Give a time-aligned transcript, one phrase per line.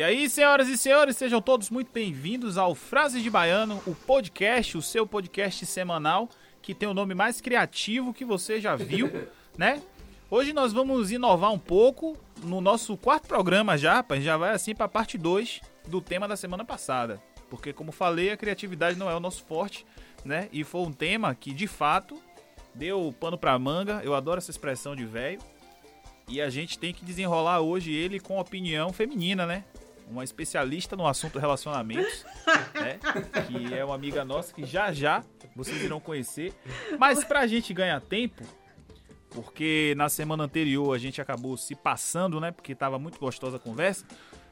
[0.00, 4.78] E aí, senhoras e senhores, sejam todos muito bem-vindos ao Frases de Baiano, o podcast,
[4.78, 6.26] o seu podcast semanal,
[6.62, 9.10] que tem o nome mais criativo que você já viu,
[9.58, 9.82] né?
[10.30, 14.74] Hoje nós vamos inovar um pouco no nosso quarto programa já, rapaz, já vai assim
[14.74, 17.22] para a parte 2 do tema da semana passada.
[17.50, 19.84] Porque, como falei, a criatividade não é o nosso forte,
[20.24, 20.48] né?
[20.50, 22.18] E foi um tema que, de fato,
[22.74, 24.00] deu pano pra manga.
[24.02, 25.40] Eu adoro essa expressão de velho.
[26.26, 29.62] E a gente tem que desenrolar hoje ele com opinião feminina, né?
[30.10, 32.26] Uma especialista no assunto relacionamentos,
[32.74, 32.98] né?
[33.46, 35.22] Que é uma amiga nossa que já já
[35.54, 36.52] vocês irão conhecer.
[36.98, 38.42] Mas pra gente ganhar tempo,
[39.30, 42.50] porque na semana anterior a gente acabou se passando, né?
[42.50, 44.04] Porque tava muito gostosa a conversa.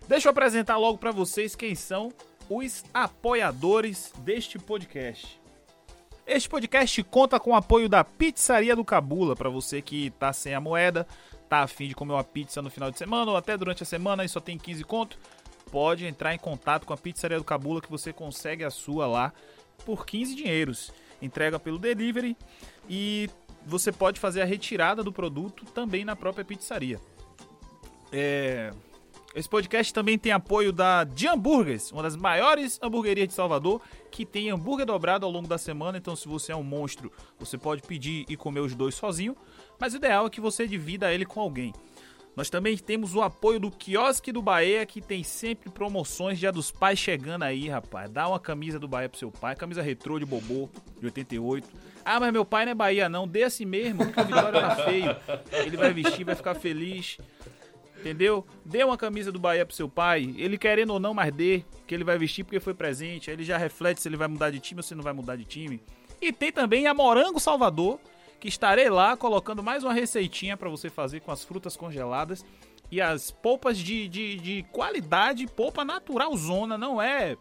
[0.07, 2.13] Deixa eu apresentar logo para vocês quem são
[2.49, 5.39] os apoiadores deste podcast.
[6.27, 10.55] Este podcast conta com o apoio da Pizzaria do Cabula, para você que tá sem
[10.55, 11.07] a moeda,
[11.49, 14.25] tá afim de comer uma pizza no final de semana ou até durante a semana
[14.25, 15.19] e só tem 15 conto,
[15.71, 19.33] pode entrar em contato com a Pizzaria do Cabula que você consegue a sua lá
[19.85, 20.93] por 15 dinheiros.
[21.21, 22.37] Entrega pelo delivery
[22.89, 23.29] e
[23.67, 27.01] você pode fazer a retirada do produto também na própria pizzaria.
[28.13, 28.73] É...
[29.35, 34.25] Esse podcast também tem apoio da De Hambúrgueres, uma das maiores hamburguerias de Salvador, que
[34.25, 35.99] tem hambúrguer dobrado ao longo da semana.
[35.99, 39.37] Então, se você é um monstro, você pode pedir e comer os dois sozinho.
[39.79, 41.75] Mas o ideal é que você divida ele com alguém.
[42.39, 46.71] Nós também temos o apoio do Quiosque do Bahia, que tem sempre promoções Dia dos
[46.71, 48.09] Pais chegando aí, rapaz.
[48.09, 50.69] Dá uma camisa do Bahia pro seu pai, camisa retrô de bobô,
[51.01, 51.69] de 88.
[52.05, 54.77] Ah, mas meu pai não é Bahia não, dê assim mesmo, porque o Vitória tá
[54.77, 55.17] feio.
[55.51, 57.19] Ele vai vestir, vai ficar feliz.
[57.99, 58.47] Entendeu?
[58.65, 60.33] Dê uma camisa do Bahia pro seu pai.
[60.39, 61.65] Ele querendo ou não, mas dê.
[61.89, 63.31] Que ele vai vestir porque foi presente.
[63.31, 65.35] Aí ele já reflete se ele vai mudar de time ou se não vai mudar
[65.35, 65.83] de time.
[66.23, 67.99] E tem também a Morango Salvador,
[68.41, 72.45] que estarei lá colocando mais uma receitinha para você fazer com as frutas congeladas.
[72.91, 77.37] E as polpas de, de, de qualidade, polpa natural zona, não é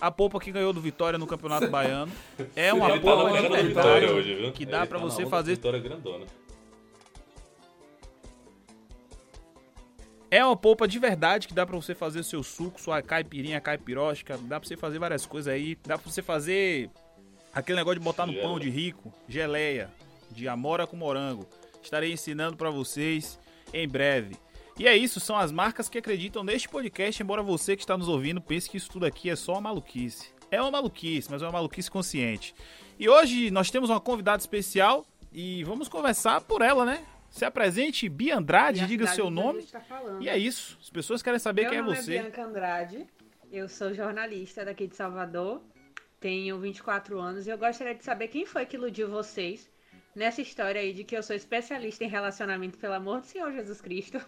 [0.00, 2.12] a polpa que ganhou do Vitória no Campeonato Baiano.
[2.54, 5.80] É uma tá polpa na de verdade hoje, que dá pra tá você fazer Vitória
[5.80, 6.26] grandona.
[10.30, 14.38] É uma polpa de verdade que dá pra você fazer seu suco, sua caipirinha, caipirosca,
[14.38, 16.88] dá pra você fazer várias coisas aí, dá pra você fazer
[17.52, 19.90] aquele negócio de botar no pão de rico, geleia,
[20.32, 21.46] de amora com morango.
[21.82, 23.38] Estarei ensinando pra vocês
[23.72, 24.36] em breve.
[24.78, 28.08] E é isso, são as marcas que acreditam neste podcast, embora você que está nos
[28.08, 30.32] ouvindo pense que isso tudo aqui é só uma maluquice.
[30.50, 32.54] É uma maluquice, mas é uma maluquice consciente.
[32.98, 37.04] E hoje nós temos uma convidada especial e vamos conversar por ela, né?
[37.30, 39.62] Se apresente, Bia Andrade, E a diga cidade seu nome.
[39.62, 39.82] tá.
[40.20, 40.78] E é isso.
[40.80, 42.16] As pessoas querem saber Meu quem é nome você.
[42.16, 43.06] É Bianca Andrade,
[43.50, 45.62] eu sou jornalista daqui de Salvador,
[46.20, 49.68] tenho 24 anos e eu gostaria de saber quem foi que iludiu vocês
[50.14, 53.80] nessa história aí de que eu sou especialista em relacionamento, pelo amor do Senhor Jesus
[53.80, 54.20] Cristo.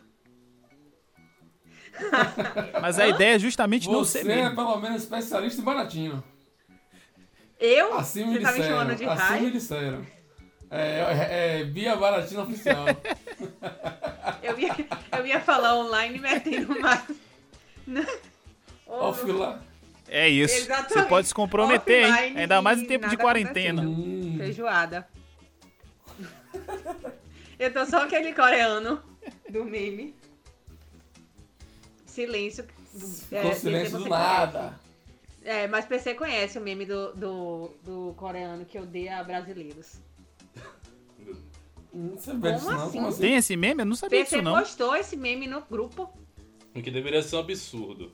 [2.81, 4.57] Mas a ideia é justamente não Você ser é mesmo.
[4.57, 6.25] pelo menos especialista em baratinho.
[7.61, 7.95] Eu?
[7.95, 8.79] Assim Você me tá me disseram.
[8.79, 9.51] chamando de assim me raio?
[9.53, 10.07] disseram.
[10.71, 12.85] É, é, é Bia Baratina Oficial.
[14.43, 14.75] Eu ia,
[15.19, 17.03] eu ia falar online metendo uma.
[18.87, 19.59] Offline.
[20.07, 20.55] É isso.
[20.55, 20.93] Exatamente.
[20.93, 22.35] Você pode se comprometer, hein?
[22.37, 23.81] Ainda mais em tempo de quarentena.
[23.83, 25.09] Hum, Feijoada.
[27.59, 29.01] Eu tô só aquele coreano
[29.49, 30.15] do meme.
[32.07, 32.65] Silêncio.
[32.65, 34.09] ficou É, silêncio do conhece.
[34.11, 34.81] nada.
[35.43, 40.01] É, mas PC conhece o meme do, do, do coreano que odeia brasileiros.
[41.93, 42.83] Não sabia disso não.
[42.87, 42.93] assim?
[42.99, 43.21] Como assim?
[43.21, 43.83] Tem esse meme?
[43.83, 44.59] Eu não sabia PC disso, não.
[44.59, 46.11] postou esse meme no grupo.
[46.75, 48.13] O que deveria ser um absurdo.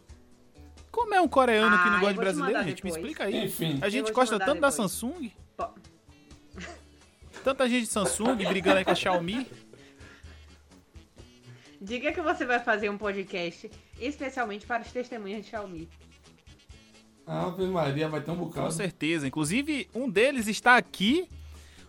[0.91, 2.85] Como é um coreano que Ah, não eu gosta de brasileiro, gente?
[2.85, 2.97] Me depois.
[2.97, 3.45] explica aí.
[3.47, 3.79] Enfim.
[3.81, 4.75] A gente gosta tanto da depois.
[4.75, 5.31] Samsung.
[5.57, 5.73] Po-
[7.43, 9.47] Tanta gente de Samsung brigando aí com a Xiaomi.
[11.81, 15.89] Diga que você vai fazer um podcast especialmente para os testemunhas de Xiaomi.
[17.27, 18.73] Ave Maria, vai ter um Com bocado.
[18.73, 19.27] certeza.
[19.27, 21.27] Inclusive, um deles está aqui.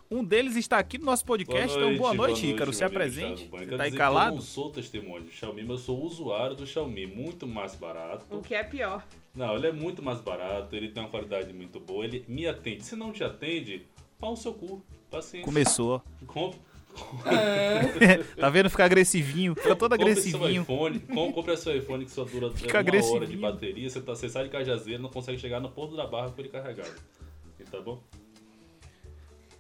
[0.10, 1.76] Um deles está aqui no nosso podcast.
[1.78, 2.72] então, boa noite, Ícaro.
[2.74, 3.36] Se meu amigo apresente.
[3.48, 3.64] Thiago Banho.
[3.64, 4.36] Você Quero tá aí que Eu calado?
[4.36, 7.08] não sou testemunho do Xiaomi, mas eu sou usuário do Xiaomi.
[7.08, 8.26] Muito mais barato.
[8.30, 9.06] O que é pior.
[9.34, 12.84] Não, ele é muito mais barato, ele tem uma qualidade muito boa, ele me atende.
[12.84, 13.88] Se não te atende,
[14.22, 14.82] pau no seu cu.
[15.10, 15.44] Paciência.
[15.46, 16.02] Começou.
[16.28, 16.54] Com-
[17.26, 18.70] É, tá vendo?
[18.70, 19.56] Fica agressivinho.
[19.56, 20.62] Fica todo compre seu agressivinho.
[20.62, 24.14] iPhone, com- compre seu iPhone que só dura Fica uma hora de bateria, você, tá,
[24.16, 26.94] você sai de Cajazeiro, não consegue chegar no ponto da barra com ele carregado.
[27.70, 28.02] Tá bom?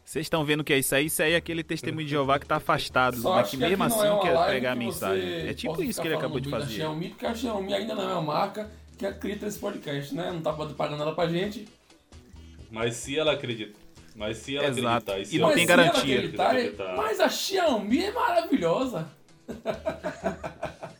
[0.03, 1.05] Vocês estão vendo o que é isso aí?
[1.05, 4.05] Isso aí é aquele testemunho de Jeová que tá afastado, só mas que mesmo assim
[4.05, 5.31] é quer live pregar a mensagem.
[5.47, 6.73] É tipo isso que ele acabou de fazer.
[6.75, 10.29] Xiaomi, porque a Xiaomi ainda não é uma marca que acredita nesse podcast, né?
[10.31, 11.65] Não tá pagando nada pra gente.
[12.69, 13.79] Mas se ela acredita.
[14.21, 15.11] Mas se ela Exato.
[15.11, 15.25] acreditar.
[15.25, 16.15] se E não ela tem se garantia.
[16.17, 16.95] acreditar, Acreditar.
[16.95, 19.09] Mas a Xiaomi é maravilhosa.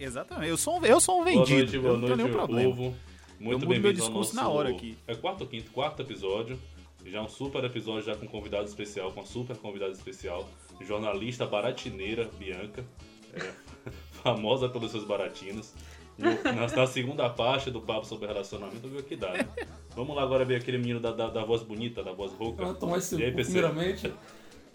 [0.00, 0.48] Exatamente.
[0.50, 1.46] Eu sou um, eu sou um vendido.
[1.46, 2.70] Boa noite, boa eu não tenho noite, nenhum problema.
[2.70, 2.84] povo.
[2.84, 2.94] Eu
[3.38, 4.36] Muito mudo meu bem-vindo ao discurso nosso...
[4.36, 4.96] na hora aqui.
[5.06, 5.70] É quarto ou quinto?
[5.70, 6.58] Quarto episódio.
[7.04, 10.48] Já um super episódio já com convidado especial, com uma super convidada especial.
[10.80, 12.84] Jornalista baratineira, Bianca.
[13.34, 13.52] é,
[14.24, 15.74] famosa pelos seus baratinos.
[16.18, 19.46] No- na, na segunda parte do papo sobre relacionamento, viu que dá, né?
[19.94, 22.64] Vamos lá agora ver aquele menino da, da, da voz bonita, da voz rouca.
[22.64, 24.12] Vamos tomar esse E aí, primeiramente.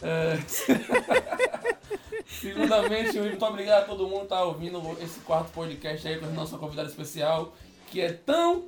[0.02, 0.38] É...
[2.26, 6.30] Segundamente, muito obrigado a todo mundo que tá ouvindo esse quarto podcast aí com a
[6.30, 7.54] nossa convidada especial,
[7.90, 8.66] que é tão,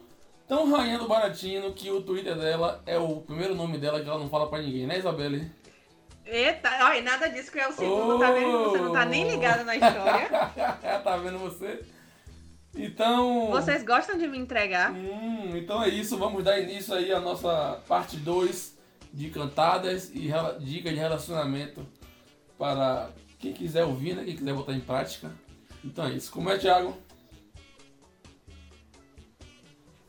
[0.48, 4.20] tão rainha do Baratino que o Twitter dela é o primeiro nome dela que ela
[4.20, 5.50] não fala pra ninguém, né, Isabelle?
[6.26, 8.64] Eita, olha, nada disso que é o segundo, tá vendo?
[8.70, 10.30] Você não tá nem ligado na história.
[11.04, 11.84] tá vendo você?
[12.76, 13.52] Então.
[13.52, 14.92] Vocês gostam de me entregar?
[14.92, 18.78] Hum, então é isso, vamos dar início aí à nossa parte 2
[19.14, 20.30] de cantadas e
[20.60, 21.86] dicas de relacionamento
[22.58, 24.24] para quem quiser ouvir, né?
[24.24, 25.32] Quem quiser botar em prática.
[25.84, 26.32] Então é isso.
[26.32, 26.98] Como é, Thiago?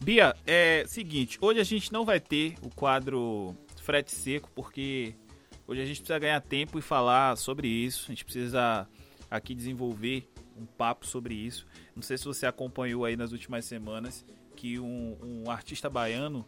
[0.00, 5.14] Bia, é seguinte, hoje a gente não vai ter o quadro frete seco, porque
[5.66, 8.04] hoje a gente precisa ganhar tempo e falar sobre isso.
[8.06, 8.88] A gente precisa
[9.30, 11.66] aqui desenvolver um papo sobre isso.
[11.94, 14.24] Não sei se você acompanhou aí nas últimas semanas
[14.56, 16.44] que um, um artista baiano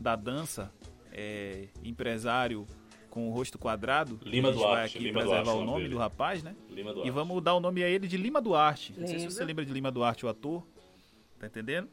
[0.00, 0.72] da dança,
[1.12, 2.66] é, empresário
[3.08, 5.66] com o rosto quadrado, Lima a gente vai Duarte, aqui Lima preservar Duarte, o o
[5.66, 5.94] nome dele.
[5.94, 6.54] do rapaz, né?
[6.70, 8.94] Lima do E vamos dar o nome a ele de Lima Duarte.
[8.96, 10.64] Não sei se você lembra de Lima Duarte, o ator.
[11.38, 11.88] Tá entendendo?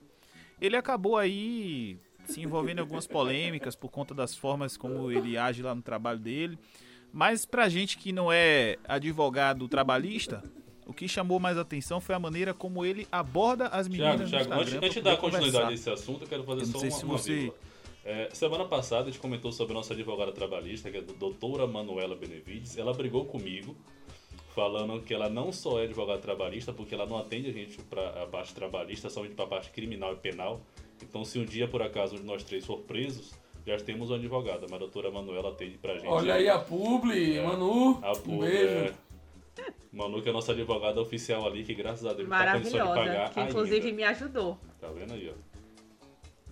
[0.62, 5.64] Ele acabou aí se envolvendo em algumas polêmicas por conta das formas como ele age
[5.64, 6.58] lá no trabalho dele.
[7.12, 10.44] Mas pra gente que não é advogado trabalhista,
[10.88, 14.58] o que chamou mais atenção foi a maneira como ele aborda as meninas Thiago, Instagram.
[14.62, 15.74] antes, antes de dar continuidade a conversar.
[15.74, 17.52] esse assunto, eu quero fazer Eu só uma, se uma você-.
[18.06, 21.68] É, semana passada a gente comentou sobre a nossa advogada trabalhista, que é a doutora
[21.68, 22.78] Manuela Benevides.
[22.78, 23.76] Ela brigou comigo,
[24.56, 28.24] falando que ela não só é advogada trabalhista, porque ela não atende a gente para
[28.24, 30.62] a parte trabalhista, somente para a parte criminal e penal.
[31.02, 33.34] Então, se um dia, por acaso, um de nós três for presos,
[33.66, 36.08] já temos uma advogada, mas a doutora Manuela atende pra gente.
[36.08, 37.44] Olha aí a Publi, É.
[37.46, 38.00] Manu.
[38.02, 38.74] A um Pu- beijo.
[38.74, 38.94] é,
[39.92, 42.94] Manu, que é a nossa advogada oficial ali, que graças a Deus tá condição de
[42.94, 43.96] pagar Que inclusive ainda.
[43.96, 44.60] me ajudou.
[44.80, 45.48] Tá vendo aí, ó.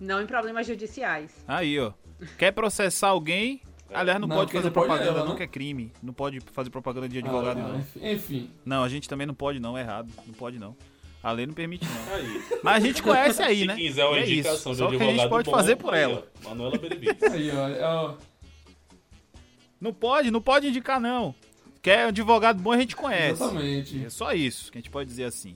[0.00, 1.32] Não em problemas judiciais.
[1.48, 1.92] Aí, ó.
[2.38, 3.62] Quer processar alguém?
[3.92, 5.36] Aliás, não, Não, pode fazer não pode é propaganda, ela, não, né?
[5.38, 5.92] que é crime.
[6.02, 8.10] Não pode fazer propaganda de advogado, Ah, não.
[8.12, 8.50] enfim-.
[8.64, 9.78] Não, a gente também não pode, não.
[9.78, 10.10] É errado.
[10.26, 10.76] Não pode, não.
[11.22, 12.14] A lei não permite, não.
[12.14, 12.42] Aí.
[12.62, 13.76] Mas a gente conhece aí, Se né?
[13.76, 14.72] quiser uma é indicação isso.
[14.72, 16.26] de Só que a advogado gente pode bom, fazer por aí, ela.
[16.44, 17.22] ó, Manuela Benevides.
[17.22, 18.10] Aí, ó.
[18.10, 18.14] ó.
[19.80, 21.34] Não pode, não pode indicar, não.
[21.86, 23.44] Quer advogado bom, a gente conhece.
[23.44, 24.04] Exatamente.
[24.04, 25.54] É só isso que a gente pode dizer assim.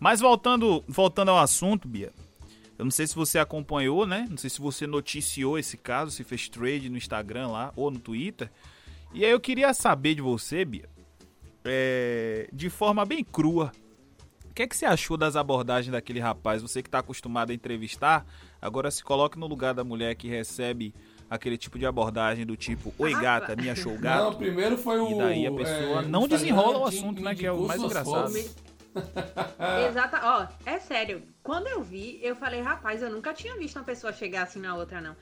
[0.00, 2.10] Mas voltando, voltando ao assunto, Bia.
[2.76, 4.26] Eu não sei se você acompanhou, né?
[4.28, 8.00] Não sei se você noticiou esse caso, se fez trade no Instagram lá ou no
[8.00, 8.50] Twitter.
[9.14, 10.88] E aí eu queria saber de você, Bia,
[11.64, 13.70] é, de forma bem crua.
[14.50, 16.62] O que é que você achou das abordagens daquele rapaz?
[16.62, 18.26] Você que está acostumado a entrevistar,
[18.60, 20.92] agora se coloque no lugar da mulher que recebe
[21.30, 24.36] aquele tipo de abordagem do tipo, oi Ah, gata, me achou Não, gato.
[24.36, 25.12] primeiro foi o.
[25.12, 28.32] E daí a pessoa é, não desenrola o assunto, né, que é o mais engraçado.
[29.88, 31.22] Exata, ó, é sério.
[31.42, 34.74] Quando eu vi, eu falei, rapaz, eu nunca tinha visto uma pessoa chegar assim na
[34.74, 35.16] outra, não.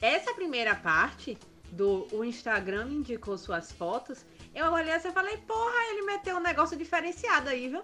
[0.00, 1.36] Essa primeira parte
[1.70, 4.24] do o Instagram me indicou suas fotos,
[4.54, 7.82] eu olhei assim e falei, porra, ele meteu um negócio diferenciado aí, viu?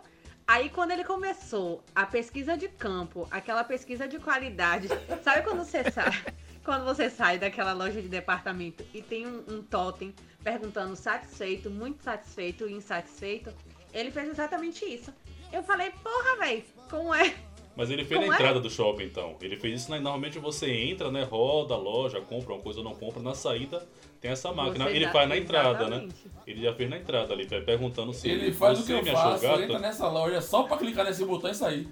[0.49, 4.89] Aí quando ele começou a pesquisa de campo, aquela pesquisa de qualidade,
[5.23, 6.11] sabe quando você sai,
[6.67, 12.03] quando você sai daquela loja de departamento e tem um, um totem perguntando satisfeito, muito
[12.03, 13.55] satisfeito e insatisfeito?
[13.95, 15.15] Ele fez exatamente isso.
[15.53, 17.33] Eu falei, porra, velho, como é?
[17.77, 18.41] Mas ele fez Como na é?
[18.41, 19.37] entrada do shopping, então.
[19.41, 20.01] Ele fez isso, né?
[20.01, 21.23] normalmente você entra, né?
[21.23, 23.23] Roda a loja, compra uma coisa ou não compra.
[23.23, 23.87] Na saída
[24.21, 24.87] tem essa máquina.
[24.87, 25.97] Você ele faz na entrada, né?
[25.97, 26.17] exatamente.
[26.47, 29.31] Ele já fez na entrada ali, perguntando se Ele faz o que eu me achou
[29.31, 29.61] faço, gato.
[29.61, 31.89] entra nessa loja só pra clicar nesse botão e sair.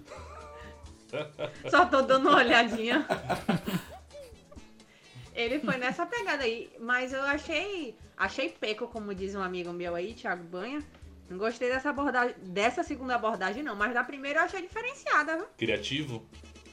[1.71, 3.07] Só tô dando uma olhadinha.
[5.35, 9.95] Ele foi nessa pegada aí, mas eu achei, achei peco, como diz um amigo meu
[9.95, 10.81] aí, Thiago Banha.
[11.29, 15.47] Não gostei dessa abordagem, dessa segunda abordagem não, mas da primeira eu achei diferenciada, viu?
[15.57, 16.25] Criativo.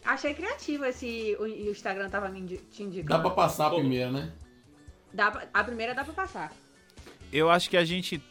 [0.03, 3.21] Achei criativo esse o, o Instagram tava me indi- te Dá indicando.
[3.21, 4.31] pra passar a primeira, né?
[5.13, 6.51] Dá pra- a primeira dá pra passar.
[7.31, 8.21] Eu acho que a gente.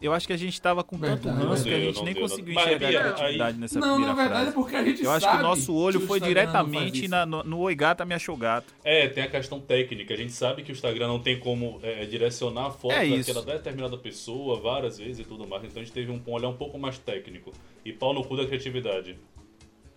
[0.00, 2.12] Eu acho que a gente tava com tanto Verdade, ranço que a gente nem Não
[2.12, 2.60] deu, conseguiu não.
[2.62, 4.48] enxergar Mas, a criatividade nessa não, primeira na verdade frase.
[4.50, 7.24] é porque a gente Eu acho que o nosso olho o foi não diretamente na,
[7.24, 8.74] no, no Oi Gata Me Achou Gato.
[8.84, 10.12] É, tem a questão técnica.
[10.12, 13.40] A gente sabe que o Instagram não tem como é, direcionar a foto É daquela
[13.42, 15.64] determinada pessoa várias vezes e tudo mais.
[15.64, 17.50] Então a gente teve um olhar um pouco mais técnico.
[17.82, 19.18] E pau no cu da criatividade.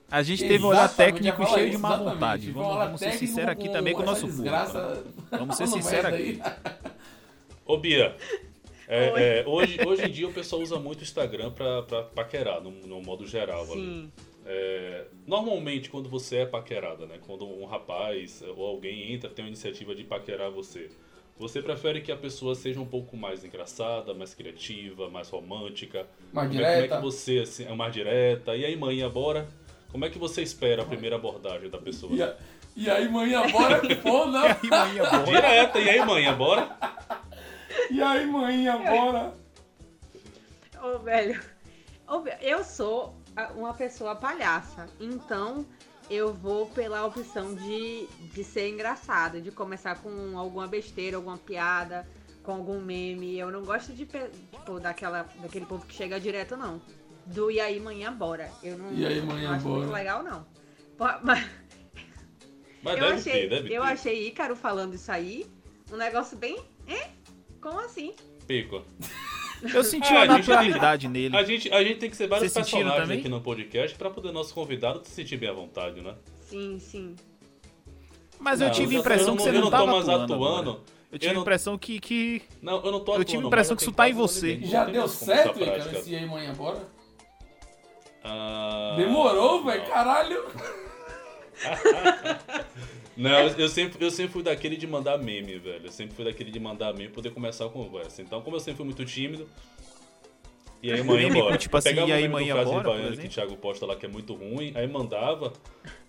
[0.10, 2.14] A gente teve um olhar Exatamente, técnico cheio de má exatamente.
[2.14, 2.52] vontade.
[2.52, 4.42] Vamos, vamos ser sinceros aqui também com o nosso público.
[4.44, 4.96] desgraça.
[4.96, 5.04] né?
[5.32, 6.42] Vamos ser sinceros aqui.
[7.66, 8.16] Ô Bia,
[8.90, 12.60] É, é, hoje, hoje em dia o pessoal usa muito o Instagram pra, pra paquerar,
[12.62, 13.64] no, no modo geral.
[13.72, 13.74] ali.
[13.82, 14.12] Sim.
[14.46, 17.20] É, normalmente, quando você é paquerada, né?
[17.26, 20.90] Quando um rapaz ou alguém entra, tem uma iniciativa de paquerar você.
[21.38, 26.06] Você prefere que a pessoa seja um pouco mais engraçada, mais criativa, mais romântica?
[26.34, 26.96] Mais Como é- Como é direta.
[26.98, 28.56] que você assim, é mais direta?
[28.58, 29.48] E aí, mãe, bora?
[29.92, 32.12] Como é que você espera a primeira abordagem da pessoa?
[32.14, 32.36] E, a-
[32.76, 33.80] e aí, manhã, bora?
[34.02, 34.46] Pô, não.
[34.64, 35.24] E manhã boa.
[35.26, 36.76] Direta, e aí, mãe, bora?
[37.92, 39.34] E aí, manhã, bora?
[40.82, 41.42] Ô, velho.
[42.08, 43.16] Ô, velho, eu sou
[43.56, 44.88] uma pessoa palhaça.
[45.00, 45.66] Então,
[46.10, 52.08] eu vou pela opção de, de ser engraçada, de começar com alguma besteira, alguma piada,
[52.44, 53.38] com algum meme.
[53.38, 56.82] Eu não gosto de, tipo, daquela, daquele povo que chega direto, não.
[57.26, 58.50] Do e aí, manhã, bora.
[58.64, 59.98] Eu não, E aí, manhã, não acho muito bora.
[59.98, 60.48] legal, não.
[61.22, 61.48] Mas
[62.82, 63.88] Mas eu deve achei, ter, deve eu ter.
[63.88, 65.46] achei Ícaro falando isso aí
[65.92, 66.60] um negócio bem.
[66.88, 67.10] É?
[68.00, 68.16] Assim?
[68.48, 68.82] Pico.
[69.74, 71.36] Eu senti Ah, uma a gente naturalidade nele.
[71.36, 74.32] A gente, a gente tem que ser vários Vocês personagens aqui no podcast pra poder
[74.32, 76.16] nosso convidado se sentir bem à vontade, né?
[76.48, 77.16] Sim, sim.
[78.40, 80.08] Mas eu Não, tive a eu impressão que você eu não não tô tava mais
[80.10, 80.34] atuando.
[80.34, 80.82] atuando.
[81.12, 83.26] Eu tive Eu não- a impressão que, que Não, eu não tô Eu atuando.
[83.26, 84.60] tive a impressão eu que isso tá em você.
[84.64, 85.62] Já deu certo.
[85.62, 86.82] Ícaro, esse e aí, manhã, bora?
[88.24, 90.46] Ah, Demorou, velho, caralho.
[93.20, 95.86] Não, eu, sempre, eu sempre fui daquele de mandar meme, velho.
[95.86, 98.22] Eu sempre fui daquele de mandar meme e poder começar a conversa.
[98.22, 99.48] Então, como eu sempre fui muito tímido.
[100.82, 101.58] E aí, manhã, Meme, bora.
[101.58, 103.30] tipo assim, Pegava e aí, manhã, Frase de bora, por Baiano que o?
[103.30, 105.52] Thiago posta lá que é muito ruim, aí mandava,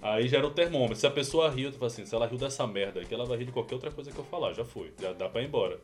[0.01, 0.95] aí já era o termômetro.
[0.95, 3.37] Se a pessoa riu, tu fala assim, se ela riu dessa merda aqui, ela vai
[3.39, 4.53] rir de qualquer outra coisa que eu falar.
[4.53, 5.81] Já foi, já dá pra ir embora.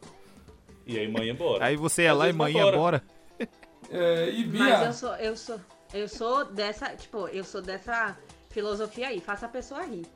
[0.86, 1.64] E aí, manhã, bora.
[1.64, 2.76] Aí você ia Às lá e manhã embora.
[2.76, 3.02] bora.
[3.90, 5.60] É, e Bia, Mas eu sou, eu sou,
[5.92, 8.16] eu sou dessa, tipo, eu sou dessa
[8.50, 10.06] filosofia aí, faça a pessoa rir.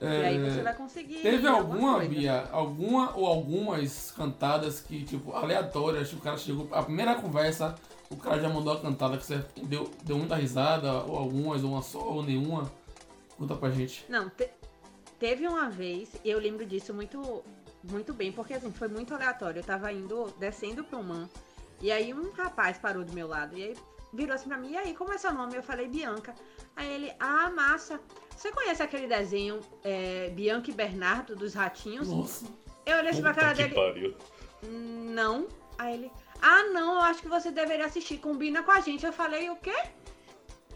[0.00, 1.18] E aí você vai conseguir.
[1.18, 2.08] É, Teve alguma coisa.
[2.08, 7.74] Bia, alguma ou algumas cantadas que, tipo, aleatórias, que o cara chegou, a primeira conversa,
[8.10, 11.70] o cara já mandou a cantada que você deu, deu muita risada, ou algumas, ou
[11.72, 12.70] uma só, ou nenhuma.
[13.38, 14.04] Conta pra gente.
[14.08, 14.50] Não, te-
[15.18, 17.42] teve uma vez, eu lembro disso muito,
[17.82, 19.60] muito bem, porque assim, foi muito aleatório.
[19.60, 21.28] Eu tava indo, descendo pro Man,
[21.80, 23.76] e aí um rapaz parou do meu lado, e aí
[24.14, 25.54] virou assim pra mim, e aí, como é seu nome?
[25.56, 26.34] Eu falei, Bianca.
[26.76, 28.00] Aí ele, ah, massa.
[28.36, 32.08] Você conhece aquele desenho é, Bianca e Bernardo dos Ratinhos?
[32.08, 32.46] Nossa.
[32.86, 34.14] Eu olhei assim pra cara dele, pariu.
[34.62, 35.46] não.
[35.78, 39.04] Aí ele, ah, não, eu acho que você deveria assistir, combina com a gente.
[39.04, 39.74] Eu falei, o quê?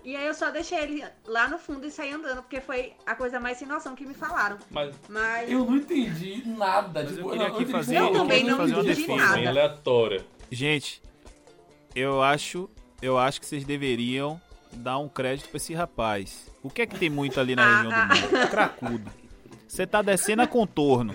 [0.04, 3.14] E aí eu só deixei ele lá no fundo e saí andando, porque foi a
[3.14, 4.57] coisa mais sem noção que me falaram.
[4.71, 7.02] Mas Mas Eu não entendi nada.
[7.02, 9.49] Mas eu tipo, queria não, aqui entendi fazer- Eu pouco, também não entendi defesa, nada.
[9.49, 10.26] aleatória.
[10.50, 11.02] Gente,
[11.95, 12.71] eu acho,
[13.02, 14.40] eu acho que vocês deveriam
[14.73, 16.47] dar um crédito pra esse rapaz.
[16.62, 18.07] O que é que tem muito ali na Ah, região ah.
[18.07, 18.50] do mundo?
[18.50, 19.11] Cracudo.
[19.67, 21.14] Você tá descendo a contorno.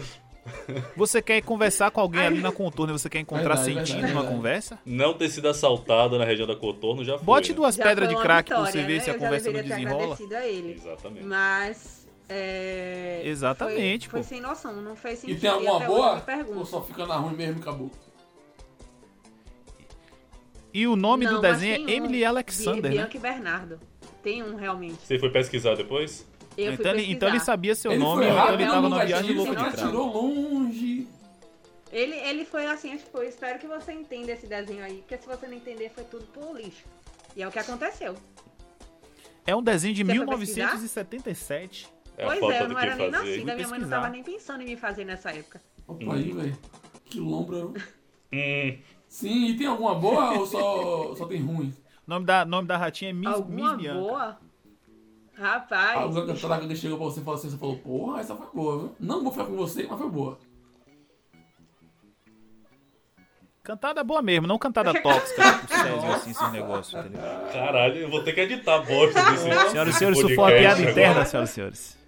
[0.97, 4.13] Você quer conversar com alguém ali na contorno e você quer encontrar Verdade, sentido verdade,
[4.13, 4.35] numa verdade.
[4.37, 4.79] conversa?
[4.85, 7.25] Não ter sido assaltado na região da Cotorno já foi.
[7.25, 7.55] Bote né?
[7.55, 8.99] duas já pedras de crack pra vitória, você ver né?
[9.03, 10.17] se a Eu conversa não desenrola.
[10.37, 10.73] a ele.
[10.73, 11.25] Exatamente.
[11.25, 12.07] Mas.
[12.27, 14.25] É, Exatamente, Foi, pô.
[14.25, 15.41] foi sem noção, não fez E sentido.
[15.41, 16.23] tem alguma boa?
[16.55, 17.91] Ou só fica na ruim mesmo e acabou?
[20.73, 22.05] E o nome Não, do desenho é tem um.
[22.05, 22.89] Emily Alexander, né?
[22.97, 23.79] Bianca e Bernardo.
[24.23, 24.97] Tem um realmente.
[25.05, 26.25] Você foi pesquisar depois?
[26.57, 27.39] Eu fui Então ele, então ele pesquisar.
[27.39, 30.07] sabia seu ele nome, foi então rápido ele tava no numa viagem louca de atirou
[30.11, 31.07] longe.
[31.91, 35.27] Ele, ele foi assim, tipo, eu espero que você entenda esse desenho aí, porque se
[35.27, 36.85] você não entender, foi tudo por lixo.
[37.35, 38.15] E é o que aconteceu.
[39.45, 41.87] É um desenho de Você foi 1977.
[42.17, 43.25] É pois é, eu não era nem fazer.
[43.25, 43.95] nascida, minha mãe não pesquisar.
[44.01, 45.61] tava nem pensando em me fazer nessa época.
[45.87, 46.57] Opa aí, velho.
[47.05, 47.57] Que lombra.
[48.31, 48.77] Hum,
[49.13, 51.71] Sim, e tem alguma boa ou só, só tem ruim?
[52.07, 53.99] O nome da, nome da ratinha é Miss, Alguma Miss Bianca.
[53.99, 54.37] boa?
[55.35, 56.01] Rapaz.
[56.01, 58.79] Alguma cantada que chegou pra você e falou assim, você falou, porra, essa foi boa,
[58.79, 58.95] viu?
[58.99, 60.39] Não vou ficar com você, mas foi boa.
[63.61, 67.21] Cantada boa mesmo, não cantada tóxica, tipo Césio, assim, esses negócios, entendeu?
[67.53, 69.69] caralho, eu vou ter que editar a bosta desse.
[69.69, 72.02] Senhoras e senhores, isso foi uma piada interna, senhoras e senhores.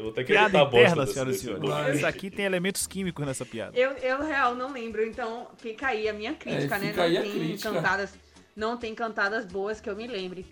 [0.00, 1.96] Eu vou ter que Piada interna, senhoras e senhores.
[1.96, 3.78] Isso aqui tem elementos químicos nessa piada.
[3.78, 6.92] Eu, eu real não lembro, então fica aí a minha crítica, É, né?
[6.96, 7.70] Não tem crítica.
[7.70, 8.14] cantadas.
[8.56, 10.46] Não tem cantadas boas que eu me lembre.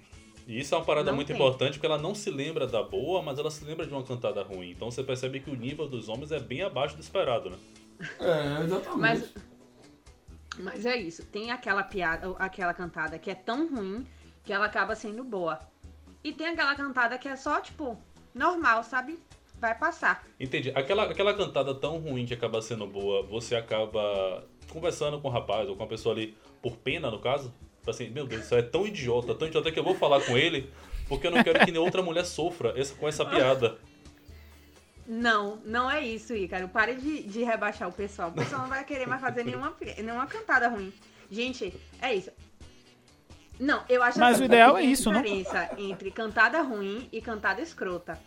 [0.47, 1.37] E isso é uma parada Não muito tem.
[1.37, 4.43] importante porque ela não se lembra da boa, mas ela se lembra de uma cantada
[4.43, 4.71] ruim.
[4.71, 7.57] Então você percebe que o nível dos homens é bem abaixo do esperado, né?
[8.21, 8.99] É, exatamente.
[8.99, 9.35] Mas,
[10.59, 11.25] mas é isso.
[11.25, 14.07] Tem aquela piada, aquela cantada que é tão ruim
[14.45, 15.59] que ela acaba sendo boa.
[16.23, 17.99] E tem aquela cantada que é só, tipo,
[18.35, 19.19] normal, sabe?
[19.61, 20.25] Vai passar.
[20.38, 20.71] Entendi.
[20.75, 25.69] Aquela, aquela cantada tão ruim que acaba sendo boa, você acaba conversando com o rapaz
[25.69, 27.53] ou com a pessoa ali por pena, no caso?
[27.79, 30.37] Tipo Assim, meu Deus, isso é tão idiota, tão idiota que eu vou falar com
[30.37, 30.71] ele
[31.09, 33.79] porque eu não quero que nenhuma outra mulher sofra essa- com essa piada.
[35.07, 36.69] Não, não é isso, Ícaro.
[36.69, 38.29] Pare de, de rebaixar o pessoal.
[38.29, 40.93] O pessoal não vai querer mais fazer nenhuma, nenhuma cantada ruim.
[41.31, 41.73] Gente,
[42.03, 42.31] é isso.
[43.59, 45.23] Não, eu acho Mas assim, o ideal é isso, não?
[45.23, 48.21] diferença entre cantada ruim e cantada escrota.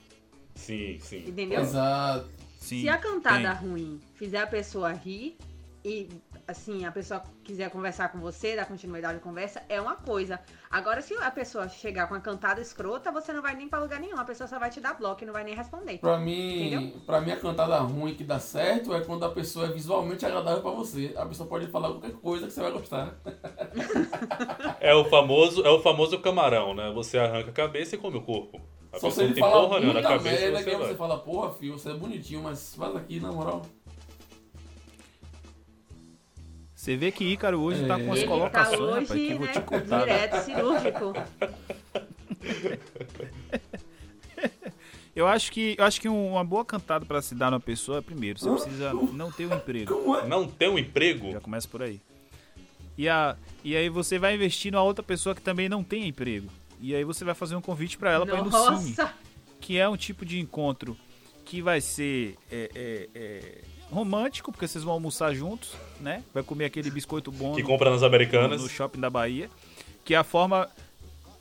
[0.55, 1.23] Sim, sim.
[1.27, 1.61] Entendeu?
[1.61, 2.29] Exato.
[2.59, 3.67] Sim, Se a cantada tem.
[3.69, 5.35] ruim fizer a pessoa rir
[5.83, 6.07] e
[6.47, 10.39] assim, a pessoa quiser conversar com você, dar continuidade à conversa, é uma coisa.
[10.69, 13.99] Agora, se a pessoa chegar com a cantada escrota, você não vai nem pra lugar
[13.99, 14.17] nenhum.
[14.19, 15.97] A pessoa só vai te dar bloco e não vai nem responder.
[15.97, 16.99] Pra mim, Entendeu?
[17.05, 20.61] pra mim, a cantada ruim que dá certo é quando a pessoa é visualmente agradável
[20.61, 21.13] pra você.
[21.17, 23.15] A pessoa pode falar qualquer coisa que você vai gostar.
[24.79, 26.91] É o famoso, é o famoso camarão, né?
[26.93, 28.59] Você arranca a cabeça e come o corpo.
[28.91, 31.17] A Só se ele falar porra na muita cabeça merda, você que aí você fala,
[31.19, 33.61] porra, filho, você é bonitinho, mas faz aqui, na moral.
[36.75, 38.21] Você vê que Ícaro hoje tá com as É.
[38.21, 40.05] Ele tá colocações, rapaz, que hoje, eu vou né, te contar.
[40.05, 40.27] né?
[40.27, 41.13] direto, cirúrgico.
[45.13, 47.97] Eu acho que, eu acho que um- uma boa cantada pra se dar numa pessoa
[47.97, 49.91] é primeiro, você precisa não ter um emprego.
[50.23, 50.27] É?
[50.27, 51.31] Não tem um emprego?
[51.33, 51.99] Já começa por aí.
[52.97, 56.47] E, a, e aí você vai investir numa outra pessoa que também não tem emprego.
[56.81, 59.13] E aí você vai fazer um convite pra ela pra ir no cine, Nossa!
[59.59, 60.97] que é um tipo de encontro
[61.45, 63.61] que vai ser é, é, é,
[63.91, 66.23] romântico, porque vocês vão almoçar juntos, né?
[66.33, 68.61] Vai comer aquele biscoito bom Que no- compra nas no, americanas.
[68.61, 69.49] no shopping da Bahia,
[70.03, 70.67] que é a forma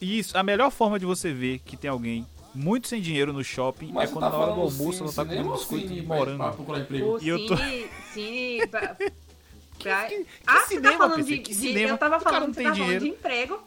[0.00, 3.92] isso, a melhor forma de você ver que tem alguém muito sem dinheiro no shopping
[3.92, 6.06] Mas é quando tá na hora do almoço ela tá comendo ou biscoito cine de
[6.06, 6.56] pra- Pra morango.
[6.56, 7.16] procurar emprego.
[7.18, 8.96] O E eu tô- cine, cine pra,
[9.78, 10.06] pra...
[10.06, 11.30] que ah, você cinema, tá falando PC?
[11.30, 11.88] de, Que de- cinema?
[11.94, 13.04] Eu tava falando que tá falando dinheiro.
[13.04, 13.60] de emprego.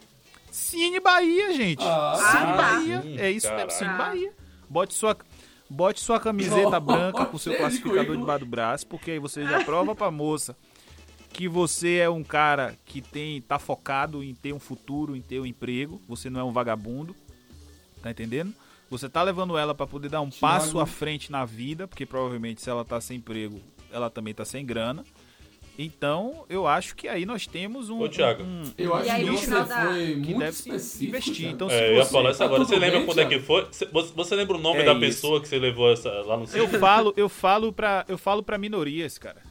[0.53, 1.83] Cine Bahia, gente.
[1.83, 2.55] Ah, Cine tá.
[2.55, 3.01] Bahia.
[3.01, 3.71] Sim, é isso mesmo.
[3.71, 3.97] Cine Ah.
[3.97, 4.31] Bahia.
[4.69, 5.17] Bote sua,
[5.69, 9.63] bote sua camiseta Nossa, branca com seu classificador debaixo do braço, porque aí você já
[9.63, 10.55] prova pra moça
[11.31, 15.39] que você é um cara que tem tá focado em ter um futuro, em ter
[15.39, 15.99] um emprego.
[16.07, 17.15] Você não é um vagabundo.
[18.03, 18.53] Tá entendendo?
[18.91, 20.41] Você tá levando ela pra poder dar um Thiago.
[20.41, 23.59] passo à frente na vida, porque provavelmente se ela tá sem emprego,
[23.91, 25.03] ela também tá sem grana.
[25.77, 28.43] Então, eu acho que aí nós temos um, Ô, Thiago.
[28.43, 31.05] um- Eu acho E aí, que você da- foi que muito deve se específico.
[31.09, 31.49] investir.
[31.49, 32.59] Então, É, se eu ia você- falar isso tá agora.
[32.61, 33.65] tudo Você lembra bem, quando é que foi?
[33.71, 34.99] Você- Você você lembra o nome É da isso.
[35.01, 38.57] pessoa que você levou essa, lá no Eu falo, eu falo pra, eu falo pra
[38.59, 39.41] minorias, cara.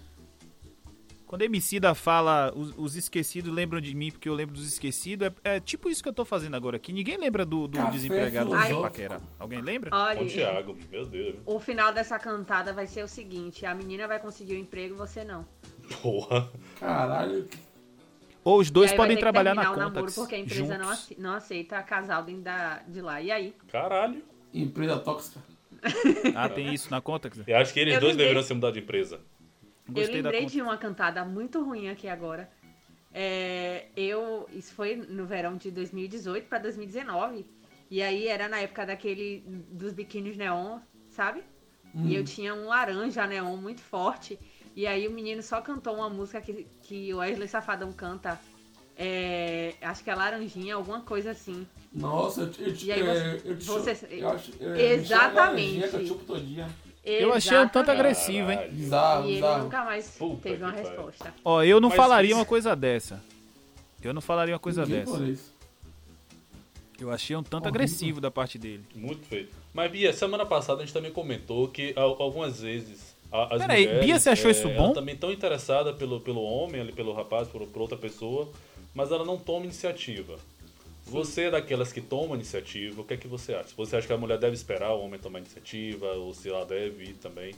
[1.26, 5.54] Quando Emicida fala os, os esquecidos lembram de mim porque eu lembro dos esquecidos, é,
[5.56, 6.92] é tipo isso que eu tô fazendo agora aqui.
[6.92, 8.82] Ninguém lembra do, do desempregado do filosófico.
[8.82, 9.20] paquera.
[9.38, 9.88] Alguém lembra?
[9.96, 11.36] Ô, Olha, Thiago, meu Deus.
[11.46, 15.24] o final dessa cantada vai ser o seguinte: a menina vai conseguir o emprego, você
[15.24, 15.46] não.
[16.00, 16.50] Porra.
[16.78, 17.48] Caralho.
[18.44, 20.78] Ou os dois podem trabalhar na o conta namoro porque a empresa juntos.
[20.78, 23.20] não, ace- não aceita casal dentro da, de lá.
[23.22, 23.54] E aí?
[23.70, 24.22] Caralho.
[24.52, 25.40] Empresa tóxica.
[26.34, 27.30] Ah, tem isso na conta?
[27.46, 29.20] Eu acho que eles Eu dois lembrei- deveriam se mudar de empresa.
[29.88, 32.48] Gostei eu lembrei de uma cantada muito ruim aqui agora.
[33.14, 37.44] É, eu, isso foi no verão de 2018 para 2019.
[37.90, 40.78] E aí era na época daquele dos biquínis neon,
[41.10, 41.42] sabe?
[41.94, 44.38] E eu tinha um laranja neon muito forte.
[44.74, 48.40] E aí o menino só cantou uma música que, que o Wesley Safadão canta.
[48.96, 51.66] É, acho que é Laranjinha, alguma coisa assim.
[51.92, 55.88] Nossa, eu, eu, E aí eu, você- eu, te você- eu acho, Exatamente.
[55.88, 56.68] que eu chupo todinha.
[57.04, 58.70] Eu achei um tanto agressivo, hein?
[58.70, 59.64] Bizarro, E ele bizarro.
[59.64, 61.34] nunca mais Puta teve uma resposta.
[61.44, 63.20] Ó, eu não Mas falaria isso- uma coisa dessa.
[64.02, 65.52] Eu não falaria uma coisa Ninguém dessa.
[67.00, 67.68] Eu achei um tanto Horrível.
[67.70, 68.84] agressivo da parte dele.
[68.94, 69.48] Muito feio.
[69.74, 73.86] Mas, Bia, semana passada a gente também comentou que al- algumas vezes a- as Peraí,
[73.86, 74.04] mulheres...
[74.06, 74.92] Bia, você achou é, isso ela bom?
[74.92, 78.50] também tão interessada pelo, pelo homem, ali, pelo rapaz, por, por outra pessoa,
[78.94, 80.38] mas ela não toma iniciativa.
[81.04, 83.70] Você é daquelas que tomam iniciativa, o que é que você acha?
[83.76, 87.04] Você acha que a mulher deve esperar o homem tomar iniciativa, ou se ela deve
[87.04, 87.54] ir também?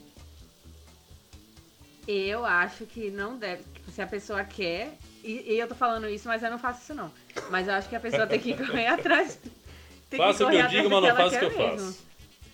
[2.07, 3.63] Eu acho que não deve.
[3.73, 4.93] Tipo, se a pessoa quer.
[5.23, 7.11] E, e eu tô falando isso, mas eu não faço isso não.
[7.49, 9.39] Mas eu acho que a pessoa tem que correr atrás.
[10.09, 11.87] Tem Faça o que eu digo, mas não ela faça o que eu mesmo.
[11.87, 12.05] faço.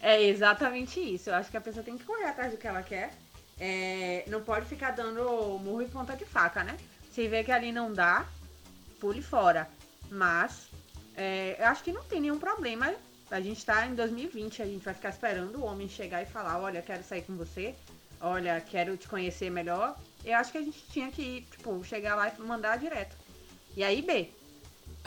[0.01, 1.29] É exatamente isso.
[1.29, 3.13] Eu acho que a pessoa tem que correr atrás do que ela quer.
[3.59, 5.23] É, não pode ficar dando
[5.59, 6.75] murro e ponta de faca, né?
[7.11, 8.25] Se vê que ali não dá,
[8.99, 9.69] pule fora.
[10.09, 10.67] Mas
[11.15, 12.93] é, eu acho que não tem nenhum problema.
[13.29, 16.57] A gente tá em 2020, a gente vai ficar esperando o homem chegar e falar,
[16.59, 17.73] olha, quero sair com você,
[18.19, 19.95] olha, quero te conhecer melhor.
[20.25, 23.15] Eu acho que a gente tinha que, tipo, chegar lá e mandar direto.
[23.77, 24.29] E aí, B.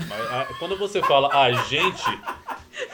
[0.09, 2.03] Mas, a- quando você fala a gente...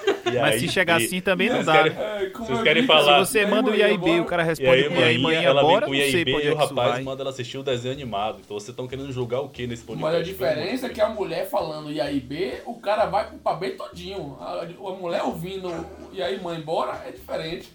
[0.07, 1.73] e Mas aí, se chegar e- assim também não Vocês dá.
[1.75, 2.25] querem- né?
[2.25, 3.75] É, Vocês querem falar- Se você aí, manda o
[4.17, 5.95] e o cara E responde aí, com IAI manhã, ela bora, vem com o
[6.37, 7.03] onde e é o isso rapaz vai.
[7.03, 8.39] manda ela assistir o desenho animado.
[8.45, 10.13] Então vocês estão querendo julgar o que nesse podcast?
[10.13, 13.55] Mas a diferença é que a mulher falando e aí B, o cara vai pra
[13.55, 14.37] B todinho.
[14.41, 15.69] A, a mulher ouvindo
[16.13, 17.69] e aí mãe embora é diferente.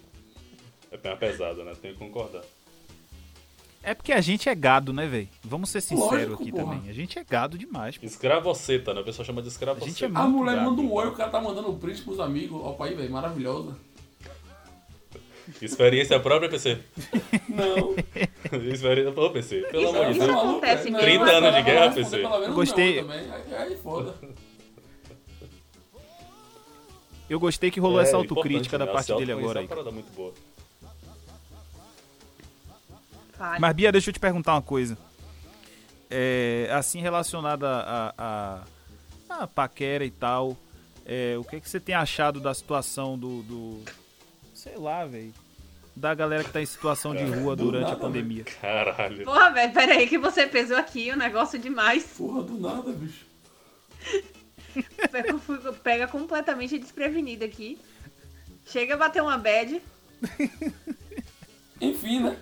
[0.90, 1.72] É bem pesada, né?
[1.80, 2.42] Tenho que concordar.
[3.86, 5.28] É porque a gente é gado, né, velho?
[5.44, 6.64] Vamos ser sinceros Lógico, aqui porra.
[6.74, 6.90] também.
[6.90, 7.96] A gente é gado demais.
[7.96, 8.04] pô.
[8.04, 9.00] Escravoceta, né?
[9.00, 10.04] O pessoal chama de A gente escravoceta.
[10.06, 12.60] é A mulher gato, manda um oi, o cara tá mandando um print pros amigos.
[12.64, 13.76] Opa aí, velho, maravilhosa.
[15.62, 16.80] Experiência própria, PC.
[17.48, 17.94] Não.
[18.72, 19.60] Experiência própria, PC.
[19.70, 20.36] Pelo Isso- amor de isso Deus.
[20.38, 20.96] acontece mesmo.
[20.98, 21.00] é.
[21.02, 22.16] 30 Não, anos de guerra, PC.
[22.18, 22.98] pelo menos Eu gostei-.
[22.98, 24.14] Aí, aí foda.
[27.30, 28.92] Eu gostei que rolou É, essa autocrítica da né?
[28.92, 29.66] parte dele agora é aí.
[29.66, 30.32] uma parada muito boa.
[33.36, 33.60] Fale.
[33.60, 34.96] Mas, Bia, deixa eu te perguntar uma coisa.
[36.10, 38.62] É, assim, relacionada a, a,
[39.42, 40.56] a paquera e tal,
[41.04, 43.42] é, o que, que você tem achado da situação do.
[43.42, 43.82] do-
[44.54, 45.32] sei lá, velho.
[45.94, 48.44] Da galera que tá em situação de rua do durante a nada, pandemia.
[48.60, 49.24] Caralho.
[49.24, 52.04] Porra, velho, peraí que você pesou aqui o negócio demais.
[52.18, 53.24] Porra do nada, bicho.
[55.10, 57.78] Pega, pega completamente desprevenido aqui.
[58.66, 59.80] Chega a bater uma bad.
[61.80, 62.36] Enfim, né?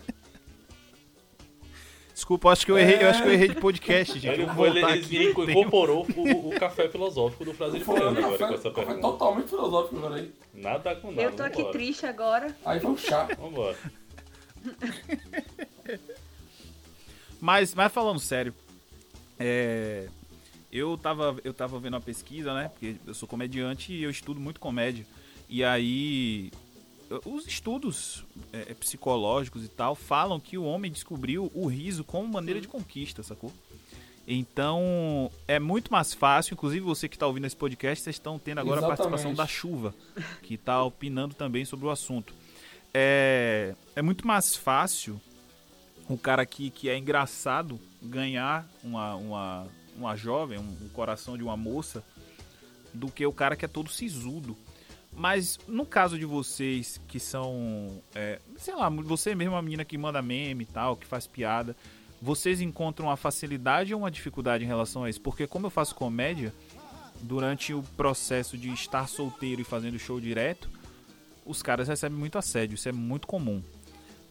[2.15, 4.41] Desculpa, eu acho que eu errei, eu acho que eu errei de podcast, gente.
[4.41, 5.17] Ele, vou ele, ele, aqui.
[5.17, 9.01] ele incorporou o, o café filosófico do um agora com café, essa café pergunta.
[9.01, 10.33] totalmente filosófico agora aí.
[10.55, 11.23] Nada com nada.
[11.23, 11.73] Eu tô aqui vambora.
[11.73, 12.57] triste agora.
[12.65, 13.29] Aí um chá.
[13.37, 13.77] Vambora.
[17.41, 18.55] Mas, mas falando sério,
[19.39, 20.09] é,
[20.73, 22.71] eu, tava, eu tava vendo uma pesquisa, né?
[22.71, 25.05] Porque eu sou comediante e eu estudo muito comédia.
[25.47, 26.51] E aí,
[27.25, 32.61] os estudos é, psicológicos e tal falam que o homem descobriu o riso como maneira
[32.61, 33.53] de conquista, sacou?
[34.27, 38.59] Então, é muito mais fácil, inclusive você que está ouvindo esse podcast, vocês estão tendo
[38.59, 39.37] agora a participação Exatamente.
[39.37, 39.95] da Chuva,
[40.43, 42.33] que está opinando também sobre o assunto.
[42.93, 45.21] É, é muito mais fácil
[46.09, 51.43] um cara que, que é engraçado ganhar uma, uma, uma jovem, um, um coração de
[51.43, 52.03] uma moça,
[52.93, 54.57] do que o cara que é todo sisudo.
[55.17, 59.97] Mas no caso de vocês que são, é, sei lá, você mesmo uma menina que
[59.97, 61.77] manda meme e tal, que faz piada,
[62.21, 65.21] vocês encontram uma facilidade ou uma dificuldade em relação a isso?
[65.21, 66.53] Porque como eu faço comédia,
[67.21, 70.69] durante o processo de estar solteiro e fazendo show direto,
[71.45, 73.63] os caras recebem muito assédio, isso é muito comum.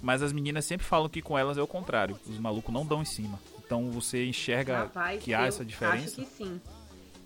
[0.02, 3.02] Mas as meninas sempre falam que com elas é o contrário, os malucos não dão
[3.02, 3.40] em cima.
[3.66, 6.22] Então você enxerga Rapaz, que há essa diferença?
[6.22, 6.62] Acho que sim.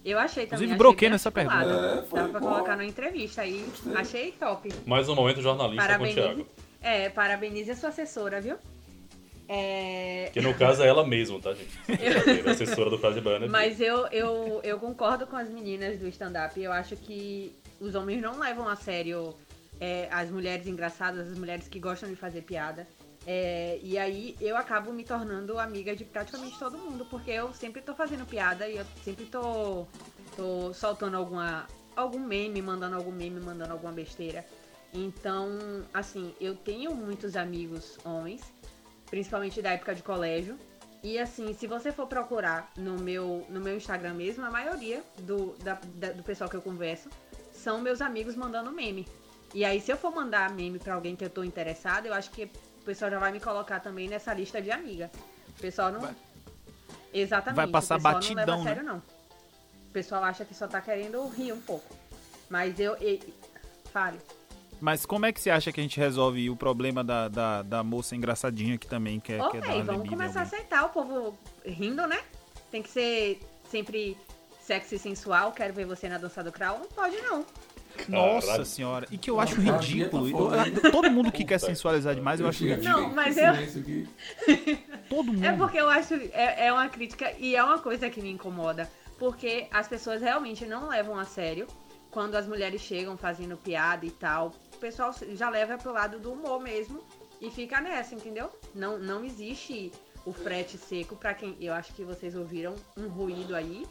[0.08, 0.65] Eu achei também.
[0.65, 2.00] Inclusive, achei broquei nessa pergunta.
[2.00, 2.48] É, foi Dá pra bom.
[2.48, 3.67] colocar na entrevista aí.
[3.93, 4.74] Achei top.
[4.86, 6.22] Mais um momento jornalista com o Parabenize.
[6.22, 6.48] Thiago.
[6.82, 8.56] É, parabenize a sua assessora, viu?
[9.50, 11.78] É, Que no caso é ela mesma, tá, gente?
[12.50, 13.50] Assessora do Frase de Baiano.
[13.50, 16.62] Mas eu, eu, eu concordo com as meninas do stand-up.
[16.62, 19.36] Eu acho que os homens não levam a sério
[19.80, 22.88] é, as mulheres engraçadas, as mulheres que gostam de fazer piada.
[23.30, 27.82] É, e aí eu acabo me tornando amiga de praticamente todo mundo, porque eu sempre
[27.82, 29.86] tô fazendo piada e eu sempre tô,
[30.34, 34.46] tô soltando alguma, algum meme, mandando algum meme, mandando alguma besteira.
[34.94, 35.50] Então,
[35.94, 38.42] assim, eu tenho muitos amigos homens,
[39.10, 40.58] principalmente da época de colégio.
[41.04, 45.54] E assim, se você for procurar no meu, no meu Instagram mesmo, a maioria do,
[45.58, 47.10] da- da- do pessoal que eu converso
[47.52, 49.06] são meus amigos mandando meme.
[49.54, 52.32] E aí, se eu for mandar meme pra alguém que eu tô interessada, eu acho
[52.32, 52.50] que
[52.88, 55.12] pessoal já vai me colocar também nessa lista de amiga.
[55.50, 56.00] O pessoal não.
[56.00, 56.15] Vai-
[57.13, 57.56] Exatamente.
[57.56, 58.63] vai passar o pessoal batidão, não leva a né?
[58.63, 58.97] sério, não.
[58.97, 61.95] O pessoal acha que só tá querendo rir um pouco.
[62.50, 62.95] Mas eu.
[63.91, 64.19] Fale.
[64.80, 67.84] Mas como é que você acha que a gente resolve o problema da, da, da
[67.84, 70.89] moça engraçadinha que também quer, Ok, quer dar uma vamos bebida começar a aceitar o
[70.89, 72.19] povo rindo, né?
[72.69, 74.15] Tem que ser sempre
[74.62, 75.52] sexy e sensual.
[75.52, 76.80] Quero ver você na dança do crawl.
[76.80, 77.45] Não pode, não.
[78.10, 78.65] Nossa Caralho.
[78.65, 79.07] senhora.
[79.12, 80.27] E que eu acho Ah, ridículo.
[80.29, 82.89] Eu- todo mundo que quer sensualizar demais, eu acho ridículo.
[83.01, 84.77] Não, mas que eu-.
[85.10, 85.45] Todo mundo.
[85.45, 86.13] É porque eu acho.
[86.33, 88.89] É, é uma crítica e é uma coisa que me incomoda.
[89.17, 91.65] Porque as pessoas realmente não levam a sério
[92.12, 94.53] quando as mulheres chegam fazendo piada e tal.
[94.75, 97.01] O pessoal já leva pro lado do humor mesmo
[97.41, 98.49] e fica nessa, entendeu?
[98.75, 99.91] Não, não existe
[100.25, 101.55] o frete seco pra quem.
[101.60, 103.86] Eu acho que vocês ouviram um ruído aí.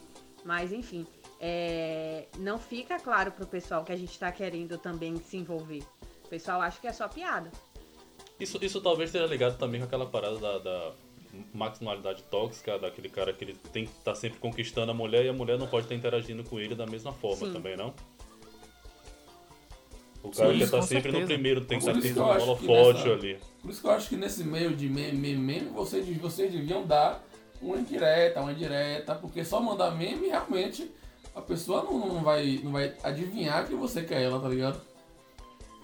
[0.45, 1.05] Mas enfim.
[1.41, 5.83] É, não fica claro pro pessoal que a gente tá querendo também se envolver.
[6.25, 7.51] O pessoal acha que é só piada.
[8.39, 10.93] Isso, isso talvez esteja ligado também com aquela parada da, da
[11.55, 15.33] maximalidade tóxica, daquele cara que ele tem que estar sempre conquistando a mulher e a
[15.33, 17.53] mulher não pode estar interagindo com ele da mesma forma Sim.
[17.53, 17.95] também, não?
[20.23, 21.27] O cara Sim, quer estar com sempre no certeza.
[21.35, 23.39] primeiro, tem que Por estar isso sempre que eu no acho que holofote nessa- ali.
[23.63, 26.85] Por isso que eu acho que nesse meio de meme, meme, meme vocês, vocês deviam
[26.87, 27.25] dar
[27.63, 30.91] uma indireta, uma indireta, porque só mandar meme realmente
[31.37, 34.81] a pessoa não, não, vai, não vai adivinhar que você quer ela, tá ligado?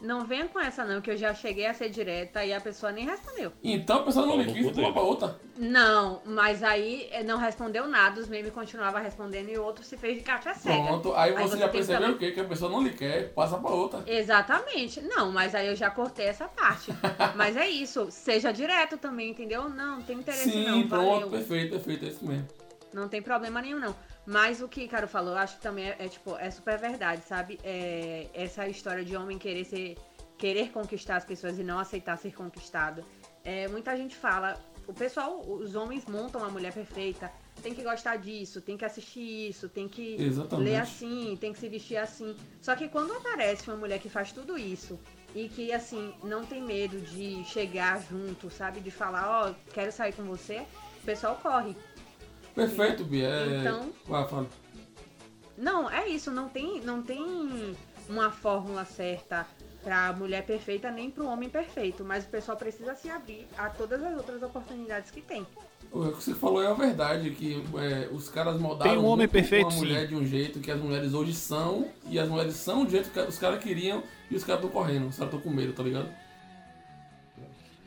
[0.01, 2.91] Não venha com essa não, que eu já cheguei a ser direta e a pessoa
[2.91, 3.53] nem respondeu.
[3.63, 5.39] Então a pessoa não no quis uma pra outra.
[5.57, 9.97] Não, mas aí eh, não respondeu nada, os memes continuavam respondendo e o outro se
[9.97, 10.83] fez de caixa cega.
[10.83, 12.33] Pronto, aí você já percebeu o quê?
[12.33, 14.03] Que a pessoa não lhe quer, passa pra outra.
[14.07, 15.01] Exatamente.
[15.03, 16.91] Não, mas aí eu já cortei essa parte.
[17.37, 19.69] mas é isso, seja direto também, entendeu?
[19.69, 21.31] Não, não tem interesse Sim, não, pronto, valeu.
[21.31, 22.49] perfeito, perfeito, é isso mesmo.
[22.93, 23.95] Não tem problema nenhum, não.
[24.27, 27.23] Mas o que Caro falou, eu acho que também é, é, tipo, é super verdade,
[27.27, 27.59] sabe?
[27.65, 29.97] É, essa história de homem querer ser.
[30.39, 33.05] querer conquistar as pessoas e não aceitar ser conquistado.
[33.45, 34.57] É, muita gente fala,
[34.87, 37.31] o pessoal, os homens montam a mulher perfeita,
[37.63, 40.69] tem que gostar disso, tem que assistir isso, tem que Exatamente.
[40.69, 42.37] ler assim, tem que se vestir assim.
[42.61, 44.99] Só que quando aparece uma mulher que faz tudo isso
[45.35, 50.13] e que assim não tem medo de chegar junto, sabe, de falar, ó, quero sair
[50.13, 50.65] com você,
[51.01, 51.77] o pessoal corre.
[52.55, 53.29] Perfeito, Bia.
[53.29, 53.61] É...
[53.61, 54.47] Então- Vai, fala.
[55.57, 57.77] Não, é isso, não tem, não tem
[58.09, 59.47] uma fórmula certa
[59.83, 64.03] pra mulher perfeita nem pro homem perfeito, mas o pessoal precisa se abrir a todas
[64.03, 65.47] as outras oportunidades que tem.
[65.91, 69.29] O que você falou é a verdade, que é, os caras moldaram Tem um homem
[69.29, 70.07] perfeito, uma mulher sim.
[70.09, 73.21] de um jeito que as mulheres hoje são, e as mulheres são do jeito que
[73.21, 76.09] os caras queriam, e os caras estão correndo, os caras estão com medo, tá ligado?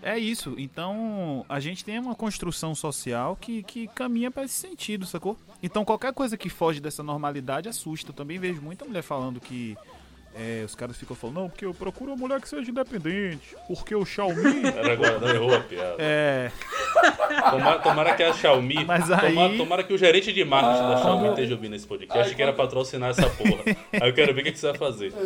[0.06, 0.54] É isso.
[0.56, 5.36] Então, a gente tem uma construção social que, que caminha para esse sentido, sacou?
[5.64, 8.12] Então, qualquer coisa que foge dessa normalidade assusta.
[8.12, 9.76] Eu também vejo muita mulher falando que
[10.38, 13.96] é, os caras ficam falando, não, porque eu procuro uma mulher que seja independente, porque
[13.96, 14.66] o Xiaomi...
[14.76, 15.96] Era agora, não errou a piada.
[16.00, 16.52] é...
[17.52, 18.84] Tomara, tomara que a Xiaomi.
[18.86, 21.02] Mas aí- Tomara, tomara que o gerente de marketing da Ah.
[21.02, 23.64] Xiaomi esteja ouvindo esse podcast Aí que era patrocinar essa porra.
[23.94, 25.14] Aí eu quero ver o que, que você vai fazer.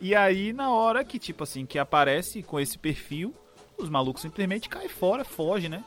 [0.00, 3.34] E aí, na hora que, tipo assim, que aparece com esse perfil,
[3.78, 5.84] os malucos simplesmente caem fora, fogem, né?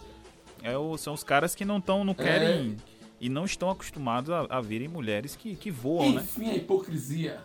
[0.63, 2.77] É o- são os caras que não estão, não querem
[3.19, 6.21] e não estão acostumados a, a verem mulheres que, que voam, né?
[6.21, 7.39] Enfim, a hipocrisia.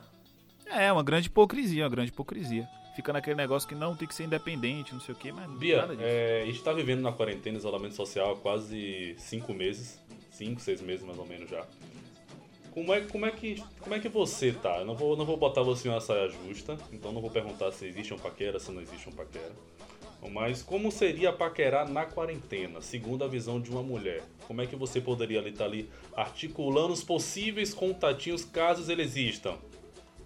[0.66, 2.68] É, uma grande hipocrisia, uma grande hipocrisia.
[2.94, 5.78] Fica naquele negócio que não, tem que ser independente, não sei o que, mas Bia,
[5.78, 6.06] nada disso.
[6.06, 9.98] é, a gente tá vivendo na quarentena, isolamento social há quase cinco meses.
[10.30, 11.64] Cinco, seis meses mais ou menos já.
[12.72, 14.78] Como é, como é, que, como é que você tá?
[14.78, 17.72] Eu não vou, não vou botar você em uma saia justa, então não vou perguntar
[17.72, 19.52] se existe um paquera, se não existe um paquera.
[20.28, 24.22] Mas como seria paquerar na quarentena, segundo a visão de uma mulher?
[24.46, 29.56] Como é que você poderia estar ali articulando os possíveis contatinhos caso eles existam?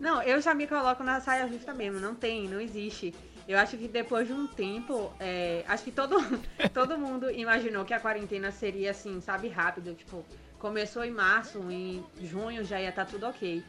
[0.00, 3.14] Não, eu já me coloco na saia justa mesmo, não tem, não existe.
[3.46, 6.16] Eu acho que depois de um tempo, é, acho que todo,
[6.72, 9.94] todo mundo imaginou que a quarentena seria assim, sabe, rápido.
[9.94, 10.24] Tipo,
[10.58, 13.62] começou em março, em junho já ia estar tudo ok.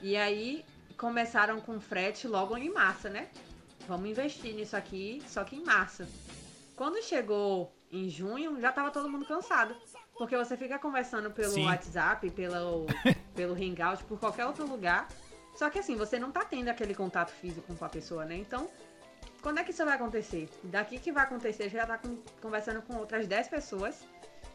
[0.00, 0.64] E aí
[0.96, 3.28] começaram com frete logo em março, né?
[3.88, 6.06] Vamos investir nisso aqui, só que em março.
[6.76, 9.76] Quando chegou em junho, já tava todo mundo cansado.
[10.16, 11.64] Porque você fica conversando pelo Sim.
[11.66, 12.86] WhatsApp, pelo,
[13.34, 15.08] pelo Hangout, por qualquer outro lugar.
[15.54, 18.36] Só que assim, você não tá tendo aquele contato físico com a pessoa, né?
[18.36, 18.68] Então,
[19.42, 20.48] quando é que isso vai acontecer?
[20.64, 24.00] Daqui que vai acontecer, você já tá com- conversando com outras 10 pessoas.